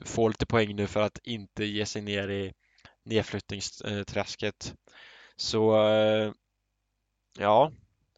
[0.05, 2.53] få lite poäng nu för att inte ge sig ner i
[3.05, 4.75] nedflyttningsträsket.
[5.37, 5.75] Så
[7.38, 7.73] ja,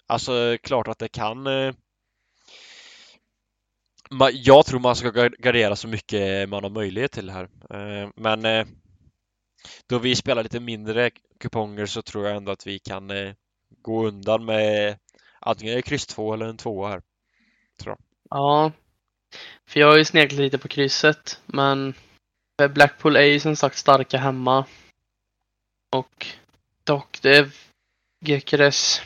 [0.06, 1.74] Alltså klart att det kan eh,
[4.32, 8.66] Jag tror man ska gardera så mycket man har möjlighet till här eh, Men eh,
[9.88, 11.10] Då vi spelar lite mindre
[11.40, 13.10] kuponger så tror jag ändå att vi kan
[13.82, 14.98] gå undan med
[15.40, 17.02] antingen kryss 2 eller en 2 här.
[17.80, 17.98] Tror jag.
[18.30, 18.72] Ja.
[19.66, 21.94] För jag har ju sneglat lite på krysset, men
[22.70, 24.66] Blackpool är ju som sagt starka hemma.
[25.90, 26.26] Och
[26.84, 27.50] dock, det är
[28.20, 29.02] Gyökeres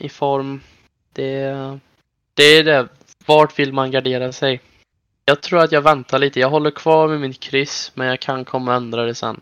[0.00, 0.60] i form.
[1.12, 1.44] Det,
[2.34, 2.88] det är det.
[3.26, 4.60] Vart vill man gardera sig?
[5.24, 6.40] Jag tror att jag väntar lite.
[6.40, 9.40] Jag håller kvar med mitt kryss, men jag kan komma och ändra det sen.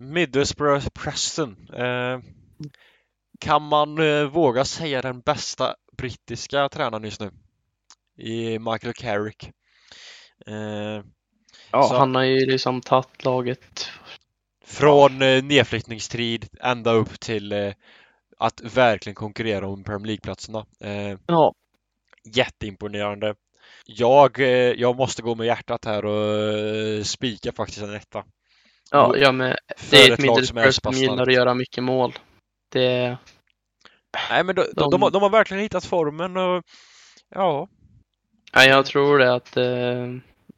[0.00, 1.56] Middlesbrough Preston.
[1.74, 2.18] Eh,
[3.40, 7.30] kan man eh, våga säga den bästa brittiska tränaren just nu?
[8.18, 9.50] I Michael Carrick.
[10.46, 11.04] Eh,
[11.72, 13.88] Ja, Så- han har ju liksom tagit laget.
[14.64, 17.72] från eh, nedflyttningstid ända upp till eh,
[18.38, 20.66] att verkligen konkurrera om Premier League-platserna.
[20.80, 21.54] Eh, Ja,
[22.34, 23.34] jätteimponerande.
[23.86, 28.24] Jag, eh, jag måste gå med hjärtat här och eh, spika faktiskt en etta.
[28.90, 32.12] ja, ja men För det är ett ett Middlesbrough som gillar att göra mycket mål.
[32.72, 33.16] Det,
[34.30, 36.64] Nej men de, de, De- har, de har verkligen hittat formen och
[37.34, 37.68] ja,
[38.52, 40.06] ja, jag tror det att eh,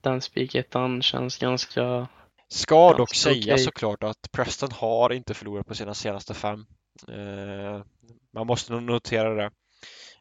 [0.00, 2.08] den spikettan känns ganska...
[2.48, 3.58] Ska dock säga okej.
[3.58, 6.66] såklart att Preston har inte förlorat på sina senaste fem.
[7.08, 7.82] Eh,
[8.30, 9.50] man måste nog notera det.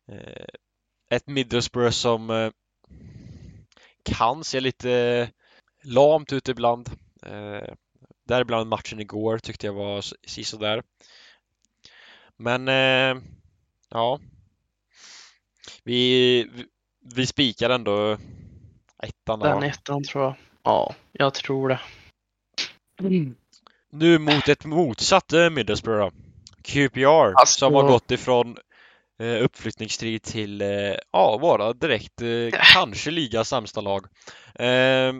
[0.07, 0.45] Eh,
[1.09, 2.51] ett Middlesbrough som eh,
[4.03, 5.31] kan se lite
[5.83, 6.89] lamt ut ibland.
[7.25, 7.73] Eh,
[8.27, 10.83] däribland matchen igår tyckte jag var sisådär.
[12.37, 13.23] Men eh,
[13.89, 14.19] ja,
[15.83, 16.49] vi,
[17.15, 18.17] vi, spikar ändå
[19.03, 19.39] ettan.
[19.39, 19.65] Den va?
[19.65, 20.35] ettan tror jag.
[20.63, 21.79] Ja, jag tror det.
[23.89, 26.28] Nu mot ett motsatt Middlesbrough då.
[26.63, 28.57] QPR Alltså- som har gått ifrån
[29.19, 34.05] eh, uppflyttningsstrid till eh, ja, vara direkt eh, kanske ligas sämsta lag.
[34.55, 35.13] Eh,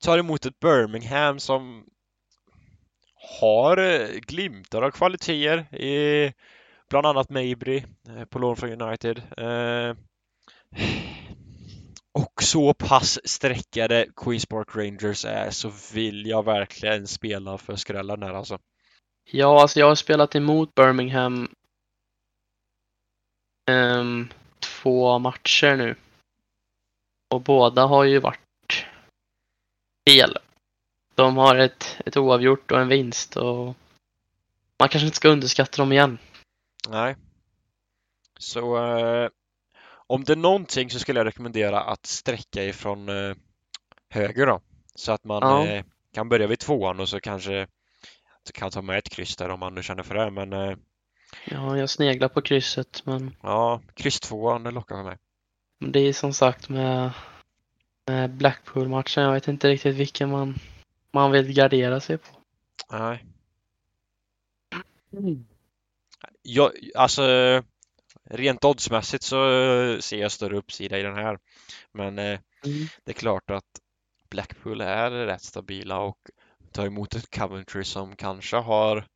[0.00, 1.84] tar emot ett Birmingham som
[3.40, 6.32] har eh, glimtar av kvaliteter i
[6.90, 9.22] bland annat Mabry eh, på lån från United.
[9.36, 9.96] Eh,
[12.12, 18.22] och så pass streckade Queens Park Rangers är så vill jag verkligen spela för skrällen
[18.22, 18.58] här alltså.
[19.24, 21.48] Ja, alltså jag har spelat emot Birmingham
[23.70, 24.28] ehm,
[24.58, 25.94] två matcher nu.
[27.34, 28.86] Och båda har ju varit
[30.08, 30.38] fel.
[31.14, 33.76] De har ett, ett oavgjort och en vinst och
[34.78, 36.18] man kanske inte ska underskatta dem igen.
[36.88, 37.16] Nej.
[38.38, 39.28] Så eh,
[39.90, 43.36] om det är någonting så skulle jag rekommendera att sträcka ifrån eh,
[44.08, 44.60] höger då.
[44.94, 45.66] Så att man Ja.
[45.66, 47.66] eh, kan börja vid tvåan och så kanske
[48.54, 50.30] kan ta med ett kryss där om man nu känner för det.
[50.30, 50.76] Men eh,
[51.44, 55.18] Ja, jag sneglar på krysset men ja, kryss tvåan lockar för mig.
[55.92, 57.10] det är som sagt med,
[58.06, 59.22] med Blackpool-matchen.
[59.24, 60.54] Jag vet inte riktigt vilken man,
[61.12, 62.28] man vill gardera sig på.
[62.90, 63.24] Nej.
[66.42, 67.22] Jag, alltså
[68.24, 69.36] rent oddsmässigt så
[70.00, 71.38] ser jag större uppsida i den här.
[71.92, 72.86] Men eh, Mm.
[73.04, 73.64] det är klart att
[74.30, 76.18] Blackpool är rätt stabila och
[76.72, 79.06] tar emot ett Coventry som kanske har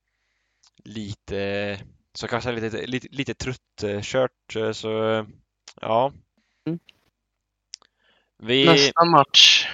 [0.84, 1.80] lite,
[2.14, 5.26] så kanske är lite, lite, lite trött-kört så eh,
[5.80, 6.12] ja.
[6.66, 6.78] Mm.
[8.38, 9.68] Vi, Nästa match.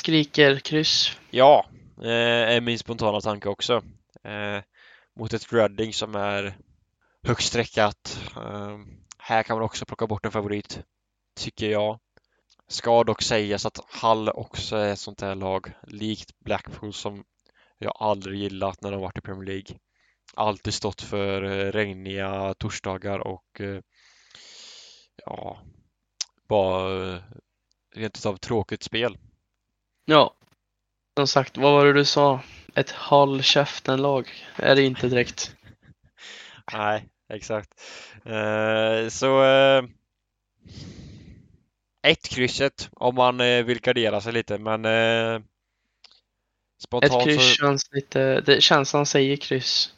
[0.00, 1.18] Skriker kryss.
[1.30, 1.66] ja,
[2.02, 2.08] eh,
[2.56, 3.82] är min spontana tanke också.
[4.24, 4.62] Eh,
[5.16, 6.56] mot ett Reading som är
[7.26, 8.20] högt streckat.
[8.36, 8.78] Eh,
[9.18, 10.82] här kan man också plocka bort en favorit,
[11.40, 11.98] tycker jag.
[12.70, 17.24] Ska dock sägas att Hull också är ett sånt här lag, likt Blackpool som
[17.78, 19.78] jag aldrig gillat när de varit i Premier League.
[20.34, 23.80] Alltid stått för eh, regniga torsdagar och eh,
[25.26, 25.58] ja,
[26.48, 27.22] bara eh,
[27.94, 29.18] rent utav tråkigt spel.
[30.04, 30.34] Ja.
[31.16, 32.40] Som sagt, vad var det du sa?
[32.74, 35.56] Ett håll käften-lag är det inte direkt.
[36.72, 37.82] Nej, exakt.
[38.24, 39.82] Eh, så eh,
[42.02, 45.42] ett krysset om man eh, vill gardera sig lite men eh, Ett
[46.82, 48.40] spontant kryss så känns lite...
[48.40, 49.94] Det, känslan säger kryss.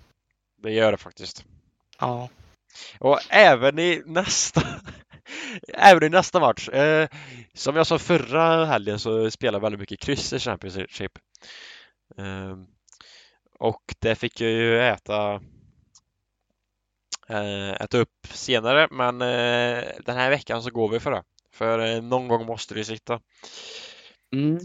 [0.63, 1.45] det gör det faktiskt.
[1.99, 2.29] Ja.
[2.99, 4.63] Och även i nästa
[5.69, 6.69] Även i nästa match.
[6.69, 7.09] Eh,
[7.55, 11.19] som jag sa förra helgen så spelar väldigt mycket kryss i Championship.
[12.19, 12.57] Eh,
[13.59, 15.41] och det fick jag ju äta
[17.29, 21.23] eh, äta upp senare men eh, den här veckan så går vi för det.
[21.53, 23.21] För eh, någon gång måste det sitta.
[24.33, 24.59] Mm.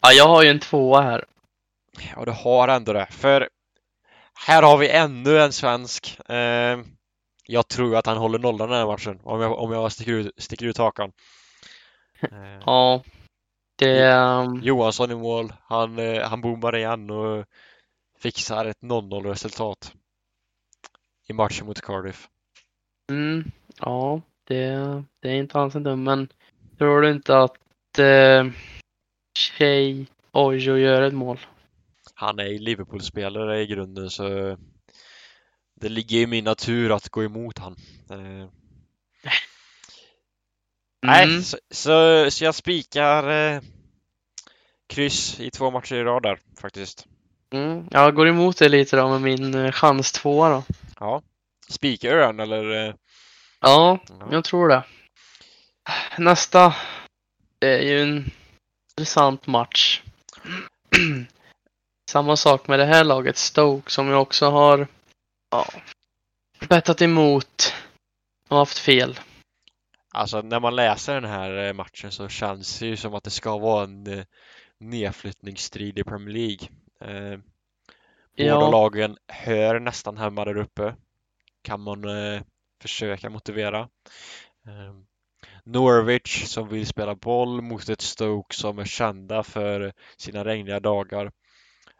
[0.00, 1.24] Ja, jag har ju en tvåa här.
[2.16, 3.06] Ja, du har ändå det.
[3.10, 3.48] För
[4.34, 6.20] här har vi ännu en svensk.
[6.30, 6.78] Eh,
[7.46, 10.32] jag tror att han håller nollan den här matchen om jag, om jag sticker ut,
[10.36, 11.12] sticker ut hakan.
[12.20, 13.02] Eh, Ja.
[13.76, 14.06] Det...
[14.12, 15.52] ehm, Johansson i mål.
[15.62, 17.46] Han, eh, han bommar igen och
[18.18, 19.92] fixar ett 0-0 resultat
[21.28, 22.28] i matchen mot Cardiff.
[23.10, 24.20] Mm, ja.
[24.54, 26.28] Det, det är inte alls en dum, men
[26.78, 28.46] tror du inte att eh,
[29.38, 31.38] Shea Ojo gör ett mål?
[32.14, 34.56] Han är ju Liverpool-spelare i grunden så
[35.80, 37.76] det ligger i min natur att gå emot han.
[38.10, 38.48] Eh,
[41.02, 41.42] Nej, Mm.
[41.42, 43.60] så, så, så jag spikar eh,
[44.88, 47.06] kryss i två matcher i rad där faktiskt.
[47.52, 47.88] Mm.
[47.90, 50.62] Jag går emot det lite då med min eh, chans tvåa då.
[51.00, 51.22] Ja.
[51.68, 52.94] Spikar du den eller?
[53.60, 54.28] Ja, Ja.
[54.30, 54.84] jag tror det.
[56.18, 56.74] Nästa.
[57.58, 58.30] Det är ju en
[58.90, 60.02] intressant match.
[62.10, 64.86] Samma sak med det här laget, Stoke, som jag också har
[65.50, 65.66] ja,
[66.68, 67.74] bettat emot
[68.48, 69.20] och haft fel.
[70.14, 73.30] Alltså när man läser den här eh, matchen så känns det ju som att det
[73.30, 74.24] ska vara en eh,
[74.78, 76.68] nedflyttningsstrid i Premier League.
[77.00, 77.38] Eh,
[78.36, 78.70] båda Ja.
[78.70, 80.94] lagen hör nästan hemma där uppe.
[81.62, 82.42] Kan man eh,
[82.80, 83.88] försöka motivera.
[84.66, 84.94] Eh,
[85.64, 91.32] Norwich som vill spela boll mot ett Stoke som är kända för sina regniga dagar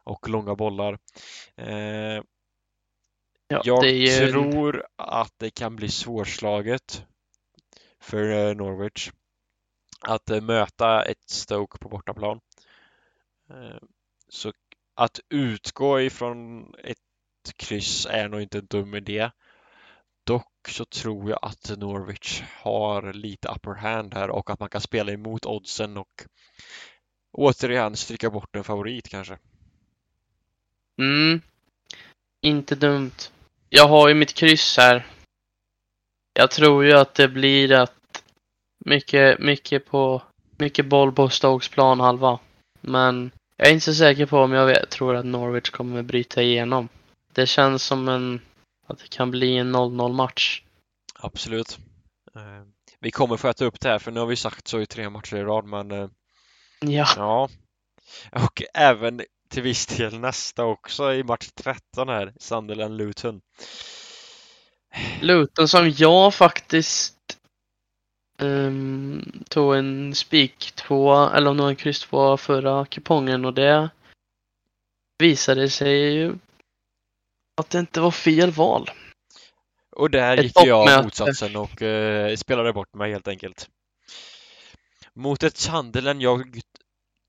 [0.04, 0.98] och långa bollar.
[1.56, 2.22] Eh,
[3.52, 4.30] Ja, jag ju...
[4.30, 7.06] tror att det kan bli svårslaget
[8.00, 9.10] för eh, Norwich
[10.00, 12.40] att eh, möta ett Stoke på bortaplan.
[13.50, 13.78] Eh,
[14.28, 14.52] Så
[14.94, 16.98] att utgå ifrån ett
[17.56, 19.30] kryss är nog inte en dum idé.
[20.30, 24.80] Dock så tror jag att Norwich har lite upper hand här och att man kan
[24.80, 26.24] spela emot oddsen och
[27.32, 29.38] återigen stryka bort en favorit kanske.
[30.98, 31.40] Mm.
[32.40, 33.10] Inte dumt.
[33.68, 35.06] Jag har ju mitt kryss här.
[36.34, 38.22] Jag tror ju att det blir att
[38.84, 40.22] mycket, mycket på,
[40.58, 42.38] mycket boll på Stokes planhalva.
[42.80, 46.42] Men jag är inte så säker på om jag vet, tror att Norwich kommer bryta
[46.42, 46.88] igenom.
[47.32, 48.40] Det känns som en,
[48.90, 50.62] att det kan bli en 0-0 match.
[51.14, 51.78] Absolut.
[52.34, 52.62] Eh,
[53.00, 55.10] Vi kommer få äta upp det här för nu har vi sagt så i tre
[55.10, 56.08] matcher i rad men eh,
[56.80, 57.48] Ja, ja.
[58.32, 63.40] Och även till viss del nästa också i match 13 här, Sunderland-Luton.
[65.20, 67.38] Luton som jag faktiskt
[68.38, 73.54] ehm, tog en spik två eller om det var en kryss två förra kupongen och
[73.54, 73.90] det
[75.18, 76.34] visade sig ju
[77.60, 78.90] att det inte var fel val.
[79.96, 83.68] Och där Ett gick jag motsatsen och eh, spelade bort mig helt enkelt.
[85.14, 86.60] Mot ett Sunderland jag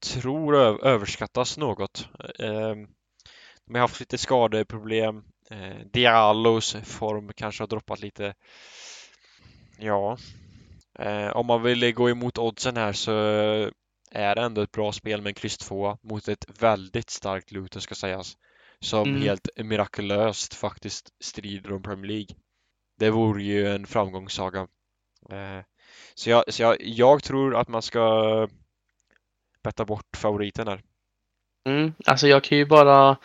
[0.06, 2.08] tror överskattas något.
[2.40, 2.76] Eh,
[3.66, 5.24] de har haft lite skadeproblem.
[5.50, 8.34] Eh, Diallos form kanske har droppat lite.
[9.80, 10.18] Ja,
[11.00, 13.12] eh, om man vill gå emot oddsen här så
[14.12, 17.82] är det ändå ett bra spel med en kryss 2 mot ett väldigt starkt Luton
[17.82, 18.38] ska sägas.
[18.82, 19.22] Som Mm.
[19.22, 22.36] helt mirakulöst faktiskt strider om Premier League.
[23.00, 24.68] Det vore ju en framgångssaga.
[25.30, 25.60] Eh,
[26.16, 28.48] så jag, så jag, jag tror att man ska
[29.64, 30.82] betta bort favoriten här.
[31.70, 33.18] Mm, alltså jag kan ju bara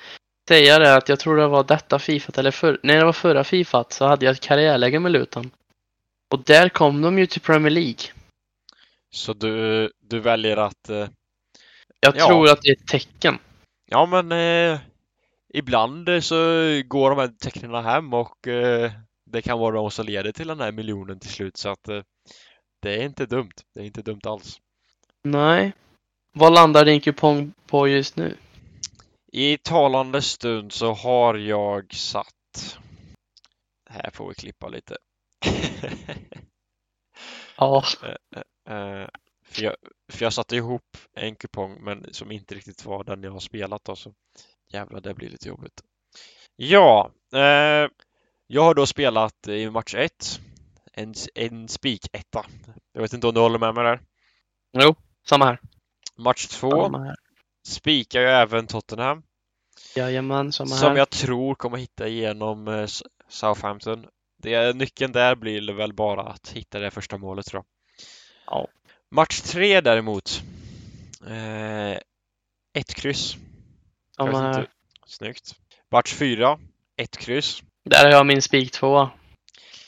[0.48, 3.44] säga det att jag tror det var detta Fifat eller för, nej det var förra
[3.44, 5.50] Fifat så hade jag ett karriärläge med Luton.
[6.34, 8.00] Och där kom de ju till Premier League.
[9.10, 11.08] Så du, du väljer att eh,
[12.00, 12.26] Jag Ja.
[12.26, 13.38] tror att det är ett tecken.
[13.86, 14.80] Ja men eh,
[15.56, 16.36] ibland eh, så
[16.86, 18.92] går de här tecknen hem och eh,
[19.30, 22.02] det kan vara de som leder till den här miljonen till slut så att eh,
[22.82, 23.52] det är inte dumt.
[23.74, 24.60] Det är inte dumt alls.
[25.24, 25.72] Nej.
[26.32, 28.36] Vad landar din kupong på just nu?
[29.32, 32.78] I talande stund så har jag satt
[33.90, 34.96] Här får vi klippa lite.
[37.58, 37.82] Ja.
[38.68, 39.06] Eh,
[39.44, 39.76] för, jag,
[40.12, 43.84] för jag satte ihop en kupong men som inte riktigt var den jag har spelat
[43.84, 44.12] då så
[44.68, 45.82] jävlar det blir lite jobbigt.
[46.56, 47.90] Ja, eh,
[48.46, 50.40] jag har då spelat i match 1
[50.92, 52.46] en, en spik-etta.
[52.92, 54.00] Jag vet inte om du håller med mig där?
[54.72, 54.94] Jo,
[55.28, 55.60] samma här.
[56.16, 57.16] Match 2 Samma här.
[57.66, 59.22] spikar jag även Tottenham
[59.96, 60.96] Jajamän, samma som här.
[60.96, 62.86] jag tror kommer hitta igenom eh,
[63.28, 64.06] Southampton.
[64.42, 67.66] Det, nyckeln där blir väl bara att hitta det första målet tror jag.
[68.46, 68.68] Ja.
[69.10, 70.42] Match 3 däremot.
[71.26, 71.98] Eh,
[72.72, 73.36] ett kryss.
[74.18, 74.60] Vet här.
[74.60, 74.70] inte.
[75.06, 75.54] Snyggt.
[75.90, 76.58] Match 4.
[76.96, 77.62] Ett kryss.
[77.84, 79.10] Där har jag min spik tvåa.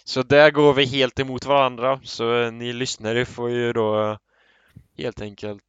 [0.05, 2.01] Så där går vi helt emot varandra.
[2.05, 4.19] Så eh, ni lyssnare får ju då eh,
[4.97, 5.65] helt enkelt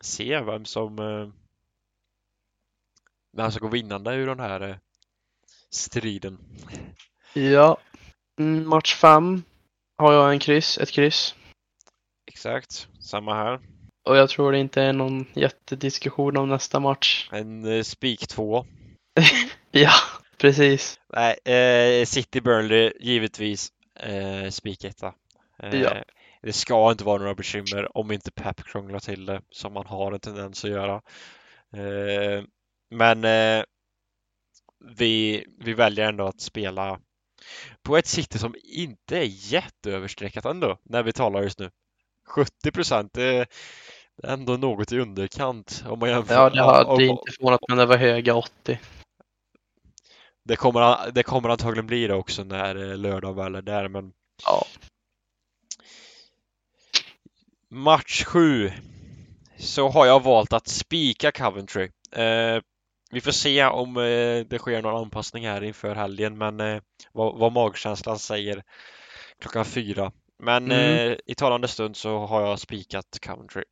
[0.00, 1.28] se vem som eh,
[3.36, 4.76] vem som går vinnande ur den här eh,
[5.70, 6.38] striden.
[7.32, 7.78] Ja.
[8.38, 9.42] Mm, match fem
[9.96, 11.34] har jag en kryss, ett kryss.
[12.26, 13.60] Exakt, samma här.
[14.06, 17.28] Och jag tror det inte är någon jättediskussion om nästa match.
[17.32, 18.66] En eh, spik 2.
[19.70, 19.92] Ja,
[20.38, 21.00] precis.
[21.12, 23.72] Nej, eh, City Burnley givetvis.
[24.00, 25.14] eh, spiketta.
[25.62, 26.04] Eh, Ja.
[26.42, 30.12] Det ska inte vara några bekymmer om inte Pep krånglar till det som man har
[30.12, 30.94] en tendens att göra.
[31.76, 32.44] Eh,
[32.90, 33.64] men eh,
[34.96, 37.00] vi, vi väljer ändå att spela
[37.82, 41.70] på ett City som inte är jätteöverstreckat ändå när vi talar just nu.
[42.28, 43.46] 70 procent är
[44.22, 46.34] ändå något i underkant om man jämför.
[46.34, 48.78] Ja, det hade om- inte förvånat men det var höga 80.
[50.44, 54.12] det, kommer, det kommer antagligen bli det också när eh, lördag väl är där men
[54.44, 54.64] Ja.
[57.70, 58.72] Match 7
[59.58, 61.90] så har jag valt att spika Coventry.
[62.12, 62.60] Eh,
[63.10, 66.80] vi får se om eh, det sker någon anpassning här inför helgen men eh,
[67.12, 68.62] vad, vad magkänslan säger
[69.40, 70.12] klockan fyra.
[70.42, 71.10] Men Mm.
[71.12, 73.62] eh, i talande stund så har jag spikat Coventry.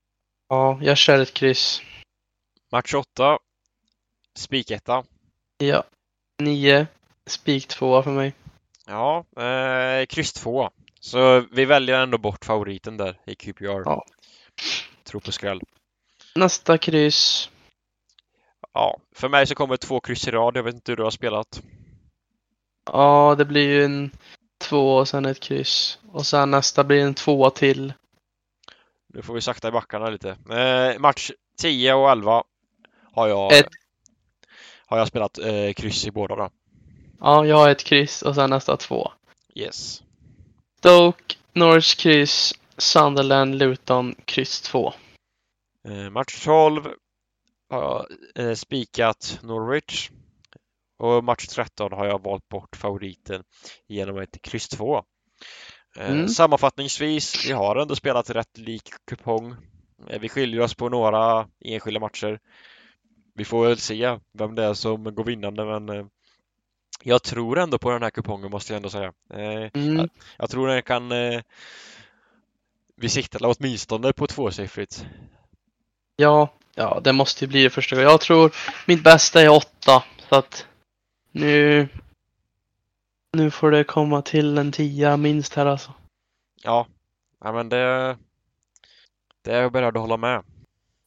[0.49, 1.83] Ja, jag kör ett kryss.
[2.73, 3.39] Match 8
[4.39, 5.05] spiketta.
[5.59, 5.85] Ja.
[6.43, 6.87] 9.
[7.27, 8.35] Spik 2 för mig.
[8.87, 10.71] Ja, eh, kryss 2.
[11.01, 13.83] Så vi väljer ändå bort favoriten där i QPR.
[13.85, 14.07] Ja.
[15.05, 15.61] Tror på skräll.
[16.35, 17.51] Nästa kryss.
[18.73, 20.57] Ja, för mig så kommer två kryss i rad.
[20.57, 21.63] Jag vet inte hur du har spelat.
[22.87, 24.11] Ja, det blir ju en
[24.59, 25.99] 2 och sen ett kryss.
[26.13, 27.93] Och sen nästa blir en 2 till.
[29.15, 30.31] Nu får vi sakta i backarna lite.
[30.51, 32.43] Eh, match 10 och 11
[33.13, 33.69] har jag, Ett.
[34.87, 36.51] har jag spelat eh, kryss i båda då.
[37.21, 39.13] Ja, jag har ett kryss och sen nästa 2.
[39.55, 40.03] Yes.
[40.79, 44.93] Stoke, Norwich kryss, Sunderland, Luton kryss 2.
[45.89, 46.89] Eh, match 12
[47.71, 48.07] har jag
[48.45, 50.11] eh, spikat Norwich.
[50.99, 53.45] Och match 13 har jag valt bort favoriten
[53.87, 55.05] genom ett kryss 2.
[55.99, 56.29] Eh, Mm.
[56.29, 59.57] Sammanfattningsvis, vi har ändå spelat rätt lik kupong.
[60.09, 62.39] Eh, vi skiljer oss på några enskilda matcher.
[63.35, 66.07] Vi får väl se vem det är som går vinnande men eh,
[67.03, 69.13] jag tror ändå på den här kupongen måste jag ändå säga.
[69.75, 70.09] Mm.
[70.39, 71.13] jag tror den kan
[72.97, 75.07] vi siktar åtminstone på tvåsiffrigt.
[76.17, 78.03] Ja, ja, det måste ju bli det första.
[78.03, 78.55] Jag tror
[78.87, 80.03] mitt bästa är 8.
[80.29, 80.67] Så att
[81.33, 81.89] nu...
[83.35, 85.93] Nu får det komma till en 10 minst här alltså.
[86.63, 86.87] Ja,
[87.41, 88.17] ja men det,
[89.43, 90.43] det är jag beredd att hålla med.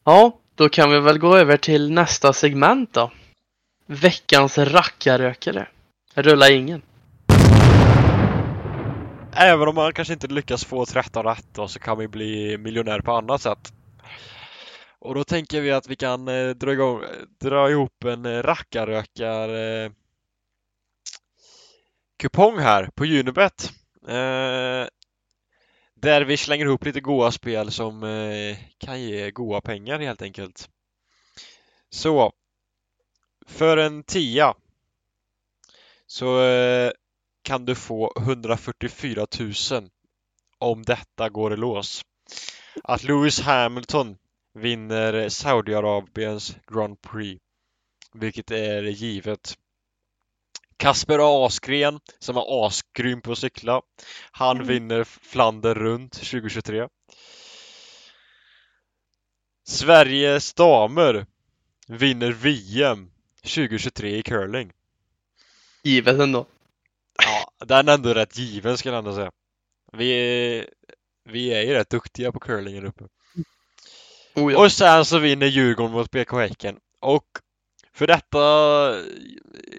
[0.04, 3.12] Ja, då kan vi väl gå över till nästa segment då.
[3.86, 5.68] Veckans rackarrökare.
[6.14, 6.82] Rulla ingen.
[9.34, 13.00] Även om man kanske inte lyckas få 13 rätt då, så kan vi bli miljonär
[13.00, 13.74] på annat sätt.
[15.00, 17.04] Och då tänker vi att vi kan eh, dra, igång,
[17.42, 19.92] dra ihop en rackarrökar eh,
[22.18, 23.72] kupong här på Unibet.
[24.08, 24.88] Eh,
[25.96, 30.70] där vi slänger ihop lite goa spel som eh, kan ge goa pengar helt enkelt.
[31.90, 32.34] Så
[33.48, 34.54] för en tia
[36.08, 36.92] så eh,
[37.42, 39.90] kan du få 144 000
[40.58, 42.02] om detta går i lås.
[42.84, 44.18] Att Lewis Hamilton
[44.54, 47.42] vinner Saudiarabiens Grand Prix,
[48.14, 49.58] vilket är givet.
[50.78, 53.82] Kasper Asgren, som är asgrym på att cykla,
[54.32, 54.68] han Mm.
[54.68, 56.88] vinner Flander runt 2023.
[59.68, 61.26] Sveriges damer
[61.88, 63.12] vinner VM
[63.44, 64.72] 2023 i curling.
[65.84, 66.46] Givet ändå.
[67.24, 69.32] Ja, den är ändå rätt given skulle jag ändå säga.
[69.94, 70.70] Vi är,
[71.30, 73.04] vi är ju rätt duktiga på curling här uppe.
[74.36, 74.60] Oh, ja.
[74.60, 76.80] Och sen så vinner Djurgården mot BK Häcken.
[77.00, 77.26] Och
[77.98, 78.40] för detta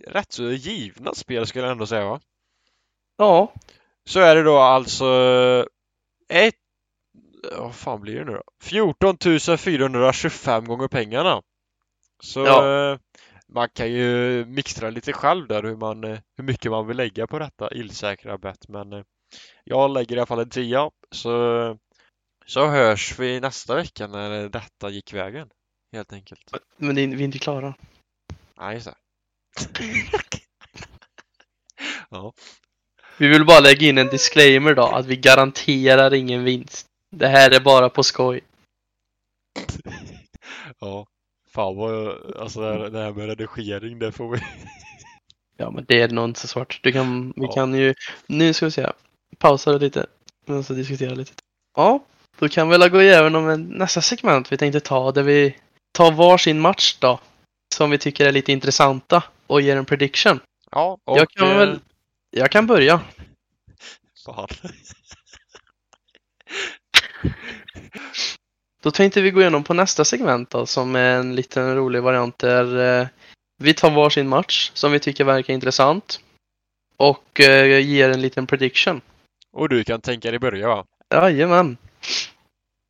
[0.06, 2.20] rätt så givna spel skulle jag ändå säga va?
[3.16, 3.52] ja,
[4.08, 5.04] Så är det då alltså
[6.28, 6.54] ett
[7.58, 8.42] vad fan blir det nu då?
[8.62, 9.16] 14
[9.58, 11.42] 425 gånger pengarna.
[12.22, 12.90] Så Ja.
[12.92, 12.98] eh,
[13.48, 17.26] man kan ju mixtra lite själv där hur, man, eh, hur mycket man vill lägga
[17.26, 19.04] på detta illsäkra bett men eh,
[19.64, 21.78] jag lägger i alla fall en tia så,
[22.46, 25.48] så hörs vi nästa vecka när detta gick vägen
[25.92, 26.40] helt enkelt.
[26.76, 27.74] men vi är inte klara.
[28.58, 28.94] Nej, just det.
[32.10, 32.32] ja,
[33.18, 36.86] Vi vill bara lägga in en disclaimer då, att vi garanterar ingen vinst.
[37.16, 38.40] Det här är bara på skoj.
[40.80, 41.06] ja.
[41.50, 44.40] Fan vad, alltså det här- det här med redigering det får vi
[45.56, 46.80] Ja, men det är nog inte så svårt.
[46.82, 47.52] Du kan, vi Ja.
[47.52, 47.94] kan ju,
[48.26, 48.92] nu ska vi se,
[49.38, 50.06] pausa det lite,
[50.46, 51.32] men så diskutera lite.
[51.76, 52.04] Ja,
[52.38, 55.56] då kan vi väl gå igenom en, nästa segment vi tänkte ta, där vi
[55.92, 57.20] tar varsin match då,
[57.74, 60.40] som vi tycker är lite intressanta och ger en prediction.
[60.70, 61.80] Ja, och jag kan eh, väl,
[62.30, 63.00] jag kan börja.
[64.24, 64.48] fan.
[68.82, 72.38] Då tänkte vi gå igenom på nästa segment då, som är en liten rolig variant
[72.38, 73.06] där eh,
[73.58, 76.20] vi tar varsin match som vi tycker verkar intressant
[76.96, 79.00] och eh, ger en liten prediction.
[79.52, 80.84] Och du kan tänka dig börja va?
[81.14, 81.76] Jajamän.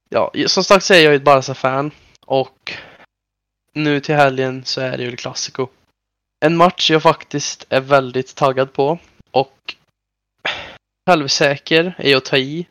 [0.08, 1.90] Ja, som sagt så är jag ju ett Barca-fan
[2.26, 2.72] och
[3.72, 5.66] nu till helgen så är det ju Clasico.
[6.40, 8.98] En match jag faktiskt är väldigt taggad på
[9.30, 9.74] och
[11.06, 12.66] självsäker är att ta i.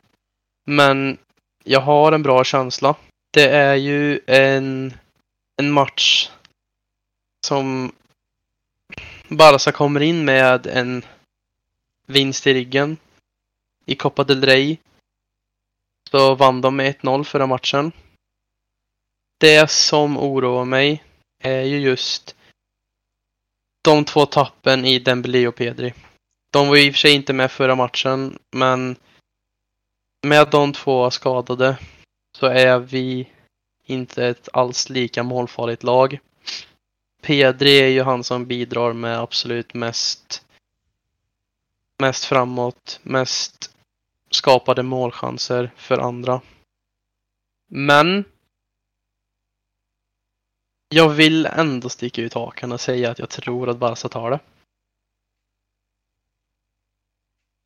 [0.65, 1.17] Men
[1.63, 2.95] jag har en bra känsla.
[3.31, 4.93] Det är ju en,
[5.61, 6.29] en match
[7.45, 7.91] som
[9.27, 11.05] Barca kommer in med en
[12.05, 12.97] vinst i ryggen.
[13.85, 14.77] I Copa del Rey
[16.11, 17.91] så vann de med 1-0 förra matchen.
[19.37, 21.03] Det som oroar mig
[21.39, 22.35] är ju just
[23.81, 25.93] de två tappen i Dembélé och Pedri.
[26.51, 28.95] De var ju i och för sig inte med förra matchen, men
[30.23, 31.77] med de två skadade
[32.37, 33.29] så är vi
[33.85, 36.19] inte ett alls lika målfarligt lag.
[37.21, 40.43] Pedri är ju han som bidrar med absolut mest
[41.99, 43.75] mest framåt, mest
[44.31, 46.41] skapade målchanser för andra.
[47.69, 48.25] Men
[50.89, 54.39] jag vill ändå sticka ut hakan och säga att jag tror att Barca tar det.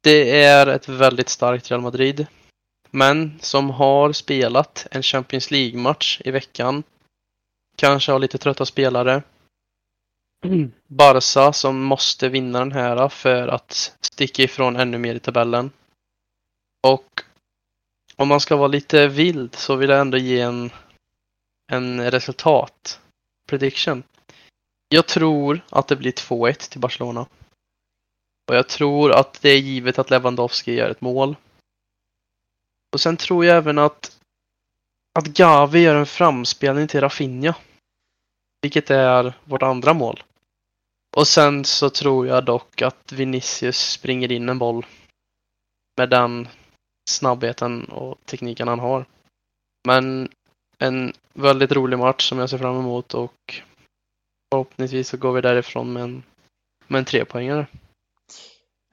[0.04, 2.28] Det är ett väldigt starkt Real Madrid.
[2.90, 6.84] Men som har spelat en Champions League-match i veckan.
[7.76, 9.24] Kanske har lite trötta spelare.
[10.88, 15.72] Barca som måste vinna den här för att sticka ifrån ännu mer i tabellen.
[16.88, 17.24] Och
[18.16, 20.72] om man ska vara lite vild så vill jag ändå ge en,
[21.72, 23.00] en resultat
[23.48, 24.04] prediction.
[24.90, 27.26] Jag tror att det blir 2-1 till Barcelona.
[28.50, 31.36] Och jag tror att det är givet att Lewandowski gör ett mål.
[32.94, 34.22] Och sen tror jag även att
[35.14, 37.56] att Gavi gör en framspelning till Rafinha.
[38.62, 40.24] Vilket är vårt andra mål.
[41.18, 44.86] Och sen så tror jag dock att Vinicius springer in en boll.
[45.98, 46.48] Med den
[47.10, 49.06] snabbheten och tekniken han har.
[49.88, 50.30] Men
[50.82, 53.62] en väldigt rolig match som jag ser fram emot och
[54.52, 56.24] förhoppningsvis så går vi därifrån med en,
[56.88, 57.68] med en trepoängare.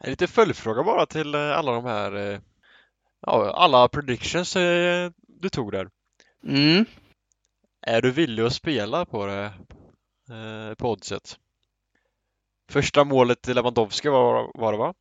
[0.01, 2.41] En liten följdfråga bara till eh, alla de här eh,
[3.21, 5.89] ja, alla predictions eh, du tog där.
[6.45, 6.85] Mm.
[7.87, 9.53] Är du villig att spela på det
[10.77, 11.39] på oddset?
[12.71, 14.95] Första målet till Lewandowski var, var det va?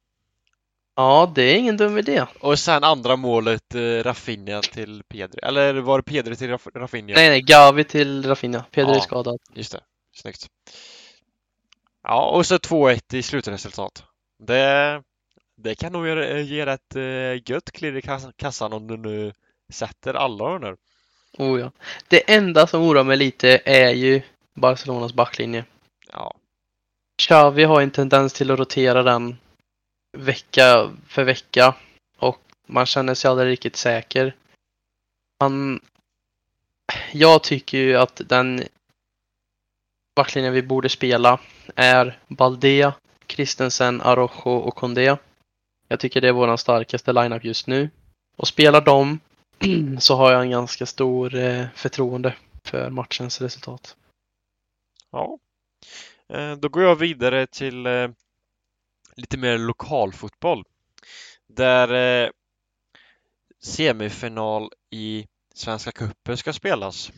[0.99, 2.25] Ja, det är ingen dum idé.
[2.39, 5.39] Och sen andra målet eh, Rafinha till Pedri.
[5.43, 7.13] Eller var det Pedri till Raf Rafinha?
[7.15, 8.65] Nej, nej, Gavi till Rafinha.
[8.71, 8.97] Pedri Ja.
[8.97, 9.37] är skadad.
[9.53, 9.79] Just det,
[10.15, 10.47] snyggt.
[12.03, 14.03] Ja, och så 2-1 i slutresultat.
[14.39, 15.01] Det,
[15.57, 19.33] det kan nog ge, ge rätt eh, gött klirr i kass- kassan om du nu
[19.73, 20.75] sätter alla där.
[21.37, 21.71] Oh ja.
[22.07, 24.21] Det enda som oroar mig lite är ju
[24.55, 25.65] Barcelonas backlinje.
[26.13, 26.35] Ja,
[27.21, 29.37] Xavi har en tendens till att rotera den
[30.17, 31.75] vecka för vecka
[32.17, 34.35] och man känner sig aldrig riktigt säker.
[35.39, 35.79] Han...
[37.11, 38.63] Jag tycker ju att den
[40.15, 41.39] backlinjen vi borde spela
[41.75, 42.93] är Baldea,
[43.27, 45.17] Christensen, Arojo och Condé.
[45.87, 47.89] Jag tycker det är våran starkaste lineup just nu.
[48.37, 49.19] Och spelar dem
[49.99, 53.95] så har jag en ganska stor eh, förtroende för matchens resultat.
[55.11, 55.39] ja.
[56.33, 58.07] Eh, då går jag vidare till eh,
[59.17, 60.63] lite mer lokalfotboll.
[61.47, 61.93] Där
[62.25, 62.29] eh,
[63.63, 67.11] semifinal i Svenska cupen ska spelas.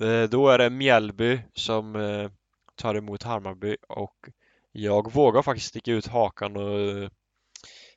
[0.00, 2.30] Eh, Då är det Mjällby som eh,
[2.76, 4.28] tar emot Hammarby och
[4.72, 7.08] jag vågar faktiskt sticka ut hakan och eh,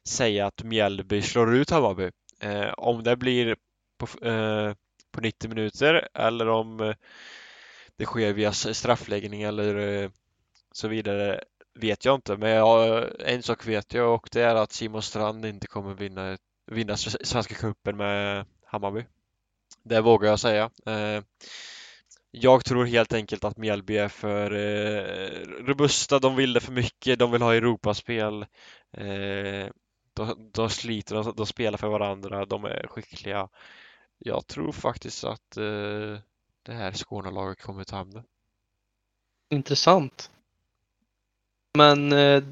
[0.07, 2.11] säga att Mjällby slår ut Hammarby.
[2.39, 3.55] Eh, Om det blir
[3.97, 4.73] på, eh,
[5.11, 6.95] på 90 minuter eller om eh,
[7.97, 10.09] det sker via straffläggning eller eh,
[10.71, 11.43] så vidare
[11.77, 12.37] vet jag inte.
[12.37, 16.37] Men jag, en sak vet jag och det är att Simon Strand inte kommer vinna,
[16.71, 19.05] vinna Svenska cupen med Hammarby.
[19.83, 20.69] Det vågar jag säga.
[20.85, 21.21] Eh,
[22.31, 27.19] jag tror helt enkelt att Mjällby är för eh, robusta, de vill det för mycket,
[27.19, 28.45] de vill ha Europaspel.
[28.91, 29.67] Eh,
[30.13, 33.49] de, de sliter, de, de spelar för varandra, de är skickliga.
[34.17, 36.19] Jag tror faktiskt att eh,
[36.63, 38.23] det här Skånelaget kommer ta hem det.
[39.49, 40.31] Intressant.
[41.77, 42.43] Men eh,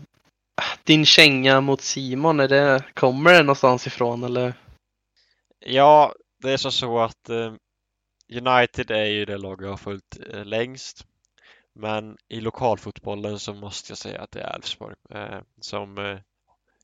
[0.84, 4.54] din känga mot Simon, är det, kommer det någonstans ifrån eller?
[5.60, 7.54] Ja, det är som så att eh,
[8.34, 11.06] United är ju det lag jag har följt eh, längst.
[11.74, 14.96] Men i lokalfotbollen så måste jag säga att det är Elfsborg
[15.62, 16.20] som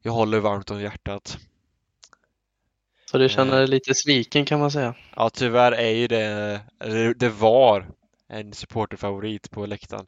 [0.01, 1.37] jag håller varmt om hjärtat.
[3.05, 4.95] Så du känner dig lite sviken kan man säga.
[5.15, 6.61] Ja, tyvärr är ju det,
[7.15, 7.87] det var
[8.27, 10.05] en supporterfavorit på läktaren.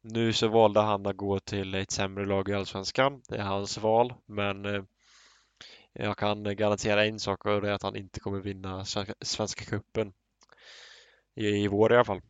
[0.00, 3.22] Nu så valde han att gå till ett sämre lag i Allsvenskan.
[3.28, 4.82] Det är hans val, men eh,
[5.92, 8.84] Jag kan garantera en sak och det är att han inte kommer vinna
[9.20, 10.12] Svenska, cupen.
[11.34, 12.20] I, I vår i alla fall.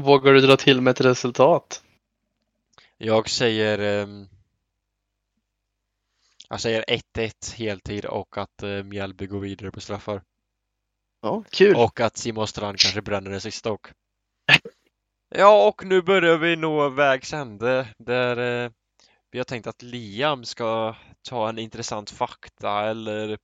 [0.00, 1.84] Vågar du dra till med ett resultat?
[2.96, 4.28] Jag säger ehm,
[6.48, 10.22] Jag säger 1-1 heltid och att eh, Mjällby går vidare på straffar.
[11.22, 11.76] Ja, kul.
[11.76, 13.88] Och att Simon Strand kanske bränner det sista och.
[15.34, 18.70] Ja, och nu börjar vi nå vägs ände där eh,
[19.30, 20.94] vi har tänkt att Liam ska
[21.28, 23.38] ta en intressant fakta eller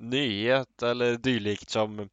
[0.00, 2.08] nyhet eller dylikt som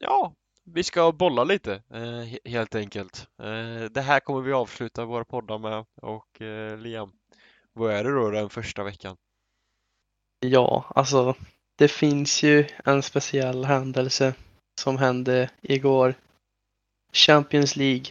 [0.00, 0.34] ja,
[0.64, 3.28] vi ska bolla lite eh, helt enkelt.
[3.42, 7.12] Eh, det här kommer vi avsluta våra poddar med och eh, Liam,
[7.72, 9.16] vad är det då den första veckan?
[10.40, 11.34] Ja, alltså
[11.76, 14.34] det finns ju en speciell händelse
[14.80, 16.14] som hände igår.
[17.12, 18.06] Champions League.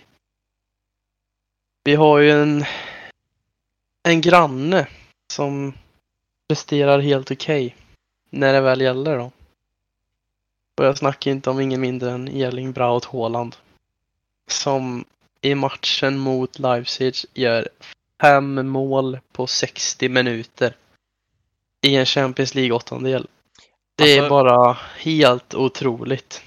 [1.84, 2.66] Vi har ju en,
[4.04, 4.88] en granne
[5.34, 5.74] som
[6.48, 7.76] presterar helt okej
[8.30, 9.32] när det väl gäller då.
[10.78, 13.56] Och jag snackar inte om ingen mindre än Erling Braut Haaland.
[14.48, 15.06] Som
[15.42, 17.70] i matchen mot Leipzig gör
[18.22, 20.76] fem mål på 60 minuter
[21.82, 23.28] i en Champions League åttondel.
[23.96, 26.44] Det är Alltså- bara helt otroligt.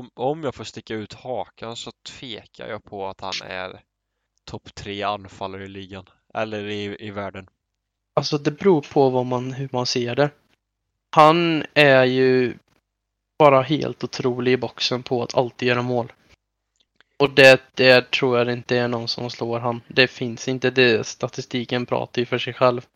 [0.00, 3.80] Om, om jag får sticka ut hakan så tvekar jag på att han är
[4.44, 6.08] topp tre anfallare i ligan.
[6.34, 7.48] Eller i, i världen.
[8.14, 10.30] Alltså det beror på vad man, hur man ser det.
[11.16, 12.54] Han är ju
[13.38, 16.12] bara helt otrolig i boxen på att alltid göra mål.
[17.18, 19.80] Och det, det tror jag inte är någon som slår han.
[19.88, 21.06] Det finns inte det.
[21.06, 22.86] Statistiken pratar ju för sig själv.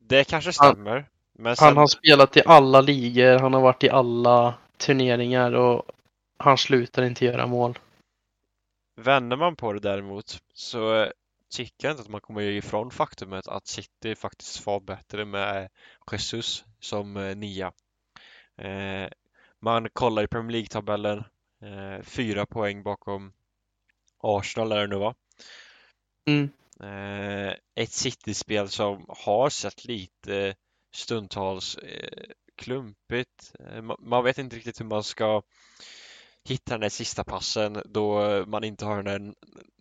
[0.00, 1.06] Det kanske Han- stämmer.
[1.44, 5.82] Han sen, har spelat i alla ligor, han har varit i alla turneringar och
[6.36, 7.78] han slutar inte göra mål.
[8.96, 11.10] vänder man på det däremot så eh,
[11.50, 15.68] tycker jag inte att man kommer ifrån faktumet att City faktiskt var bättre med
[16.12, 17.72] Jesus som eh, nia.
[18.56, 19.08] Eh,
[19.60, 21.24] man kollar i Premier League-tabellen,
[21.62, 23.32] eh, fyra poäng bakom
[24.22, 25.14] Arsenal är det nu va?
[26.28, 26.50] Mm.
[26.80, 30.54] Eh, ett City-spel som har sett lite
[30.94, 31.78] stundtals
[32.56, 33.52] klumpigt.
[33.58, 35.42] Ma- man vet inte riktigt hur man ska
[36.46, 39.34] hitta den där sista passen då man inte har den där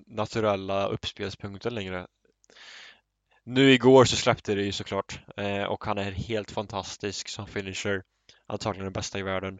[0.07, 2.07] naturella uppspelspunkten längre.
[3.43, 8.03] Nu igår så släppte det ju såklart eh, och han är helt fantastisk som finisher.
[8.47, 9.59] Antagligen den bästa i världen.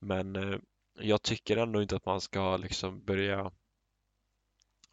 [0.00, 0.58] Men eh,
[1.00, 3.50] jag tycker ändå inte att man ska liksom börja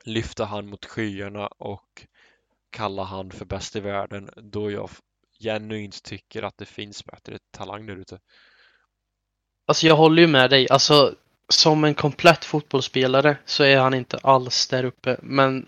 [0.05, 2.07] lyfta han mot skyarna och
[2.69, 4.89] kalla han för bäst i världen då jag
[5.39, 8.19] genuint tycker att det finns bättre talang där ute.
[9.69, 10.67] Alltså jag håller ju med dig.
[10.69, 11.15] Alltså
[11.49, 15.17] som en komplett fotbollsspelare så är han inte alls där uppe.
[15.21, 15.65] Men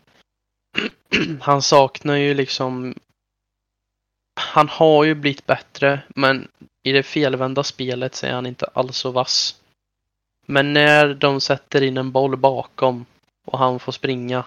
[1.41, 2.95] han saknar ju liksom...
[4.35, 6.47] Han har ju blivit bättre, men
[6.83, 9.55] i det felvända spelet så är han inte alls så vass.
[10.45, 13.05] Men när de sätter in en boll bakom
[13.45, 14.43] och han får springa.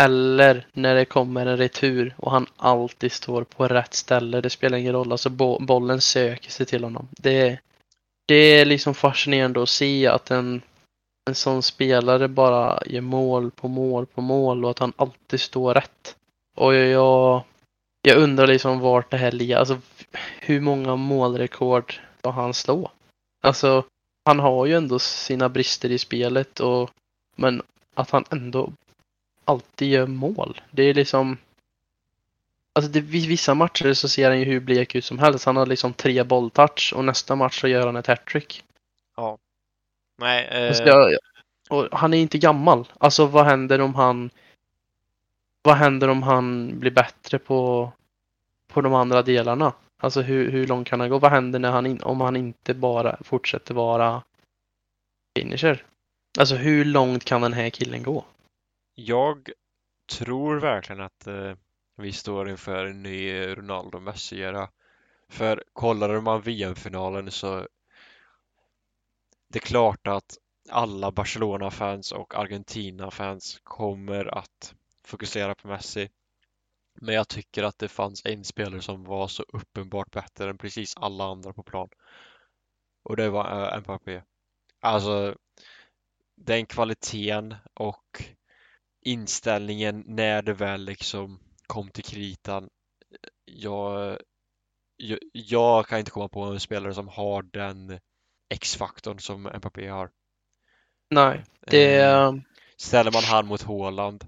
[0.00, 4.40] Eller när det kommer en retur och han alltid står på rätt ställe.
[4.40, 7.08] Det spelar ingen roll, alltså bo- bollen söker sig till honom.
[7.10, 7.58] Det,
[8.30, 10.62] det är liksom fascinerande att se att en,
[11.28, 15.74] en sån spelare bara gör mål på mål på mål och att han alltid står
[15.74, 16.16] rätt.
[16.56, 17.42] Och jag,
[18.02, 19.56] jag undrar liksom vart det här ligger.
[19.56, 19.80] Alltså
[20.40, 22.90] hur många målrekord ska han slå?
[23.42, 23.84] Alltså
[24.24, 26.90] han har ju ändå sina brister i spelet och
[27.36, 27.62] men
[27.94, 28.72] att han ändå
[29.44, 30.60] alltid gör mål.
[30.70, 31.36] Det är liksom
[32.72, 35.44] Alltså det, vissa matcher så ser han ju hur blek ut som helst.
[35.44, 38.64] Han har liksom tre bolltouch och nästa match så gör han ett hattrick.
[40.18, 41.18] Nej, eh, Alltså jag,
[41.70, 42.88] och han är inte gammal.
[42.98, 44.30] Alltså vad händer om han
[45.62, 47.92] Vad händer om han blir bättre på
[48.68, 49.72] På de andra delarna?
[50.02, 51.18] Alltså hur, hur långt kan han gå?
[51.18, 54.22] Vad händer när han in, om han inte bara fortsätter vara
[55.38, 55.84] finisher?
[56.38, 58.24] Alltså hur långt kan den här killen gå?
[58.94, 59.50] jag
[60.10, 61.52] tror verkligen att eh,
[62.00, 64.68] vi står inför en ny Ronaldo Messi-era.
[65.28, 67.68] För kollade man VM-finalen så
[69.48, 70.38] det är klart att
[70.70, 74.74] alla Barcelona-fans och Argentina-fans kommer att
[75.04, 76.10] fokusera på Messi.
[77.00, 80.96] Men jag tycker att det fanns en spelare som var så uppenbart bättre än precis
[80.96, 81.88] alla andra på plan.
[83.02, 84.22] Och det var äh, Mbappé.
[84.80, 85.36] Alltså,
[86.36, 88.22] den kvaliteten och
[89.00, 91.40] inställningen när det väl liksom
[91.70, 92.68] kom till kritan.
[93.44, 94.18] Jag,
[94.96, 98.00] jag, jag kan inte komma på en spelare som har den
[98.54, 100.10] X-faktorn som Mbappé har.
[101.10, 102.32] Nej, det Eh,
[102.76, 104.26] Ställer man han mot Haaland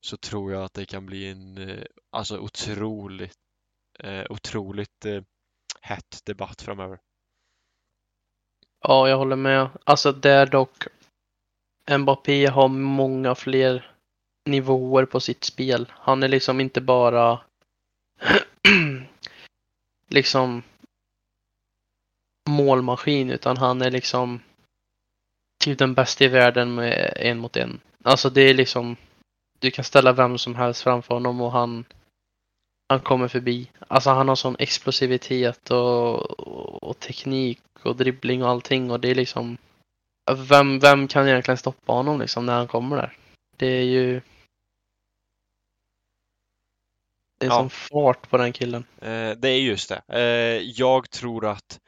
[0.00, 3.38] så tror jag att det kan bli en eh, alltså otroligt
[3.98, 5.22] eh, otroligt eh,
[5.80, 6.98] hett debatt framöver.
[8.80, 9.68] Ja, jag håller med.
[9.84, 10.84] Alltså där dock
[11.98, 13.96] Mbappé har många fler
[14.44, 15.92] nivåer på sitt spel.
[15.96, 17.40] Han är liksom inte bara
[20.08, 20.62] liksom
[22.48, 24.40] målmaskin utan han är liksom
[25.64, 27.80] typ den bästa i världen med en mot en.
[28.02, 28.96] Alltså det är liksom
[29.58, 31.84] du kan ställa vem som helst framför honom och han
[32.88, 33.70] han kommer förbi.
[33.88, 36.40] Alltså han har sån explosivitet och,
[36.84, 39.56] och teknik och dribbling och allting och det är liksom
[40.32, 43.16] vem, vem kan egentligen stoppa honom liksom när han kommer där?
[43.60, 44.20] Det är ju
[47.38, 47.56] det är Ja.
[47.56, 48.84] som fart på den killen.
[49.02, 50.02] Eh, det är just det.
[50.08, 51.80] Eh, jag tror att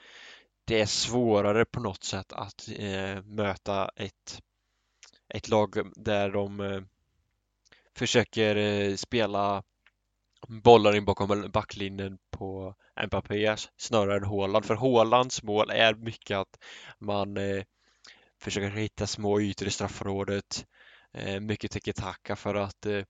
[0.64, 4.42] det är svårare på något sätt att eh, möta ett,
[5.34, 6.82] ett lag där de eh,
[7.96, 9.62] försöker eh, spela
[10.48, 12.74] bollar in bakom backlinjen på
[13.06, 14.64] Mbappé snarare än Haaland.
[14.64, 16.58] För Haalands mål är mycket att
[16.98, 17.64] man eh,
[18.40, 20.66] försöker hitta små ytor i straffområdet.
[21.14, 23.04] Eh, mycket tiki-taka för att eh,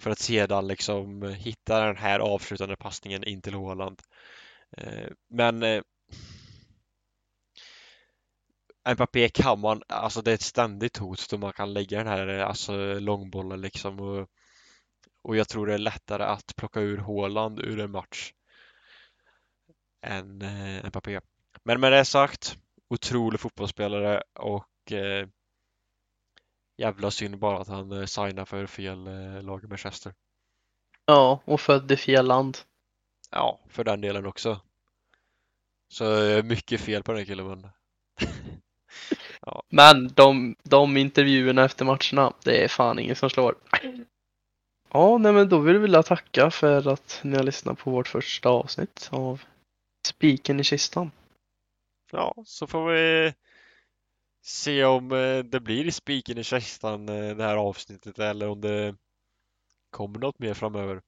[0.00, 4.02] för att sedan liksom hitta den här avslutande passningen in till Haaland.
[4.76, 5.82] Eh, men
[8.94, 12.28] Mbappé kan man, alltså det är ett ständigt hot då man kan lägga den här
[12.28, 14.28] alltså långbollen liksom och,
[15.22, 18.32] och jag tror det är lättare att plocka ur Haaland ur en match
[20.02, 20.42] än
[20.86, 21.20] Mbappé.
[21.64, 25.28] Men med det sagt, otrolig fotbollsspelare och eh,
[26.76, 30.14] jävla synd bara att han eh, signar för fel eh, lag i Manchester.
[31.06, 32.58] Ja, och född i fel land.
[33.30, 34.60] Ja, för den delen också.
[35.88, 37.68] Så eh, mycket fel på den killen men
[39.68, 43.54] Men de, de intervjuerna efter matcherna, det är fan ingen som slår.
[44.92, 48.48] Ja, nej men då vill vi tacka för att ni har lyssnat på vårt första
[48.48, 49.42] avsnitt av
[50.06, 51.10] Spiken i kistan.
[52.12, 53.34] ja, så får vi
[54.46, 58.94] se om eh, det blir spiken i kistan eh, det här avsnittet eller om det
[59.90, 61.02] kommer något mer framöver.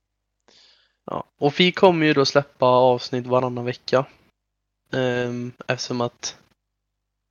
[1.05, 4.07] Ja, och vi kommer ju då släppa avsnitt varannan vecka.
[4.93, 6.39] Ehm, eftersom att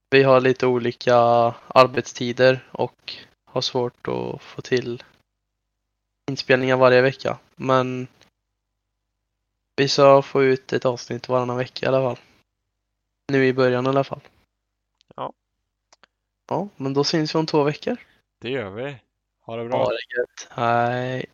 [0.10, 1.16] vi har lite olika
[1.68, 5.04] arbetstider och har svårt att få till
[6.32, 7.38] inspelningar varje vecka.
[7.56, 8.08] Men
[9.76, 12.24] vi ska få ut ett avsnitt varannan vecka i alla fall.
[13.32, 14.22] Nu i början i alla fall.
[16.50, 16.68] Ja.
[16.76, 17.98] Men då syns vi om två veckor.
[18.42, 18.96] Det gör vi.
[19.42, 19.78] Ha det bra.
[19.78, 20.48] Ha det gött.
[20.50, 21.26] Hej.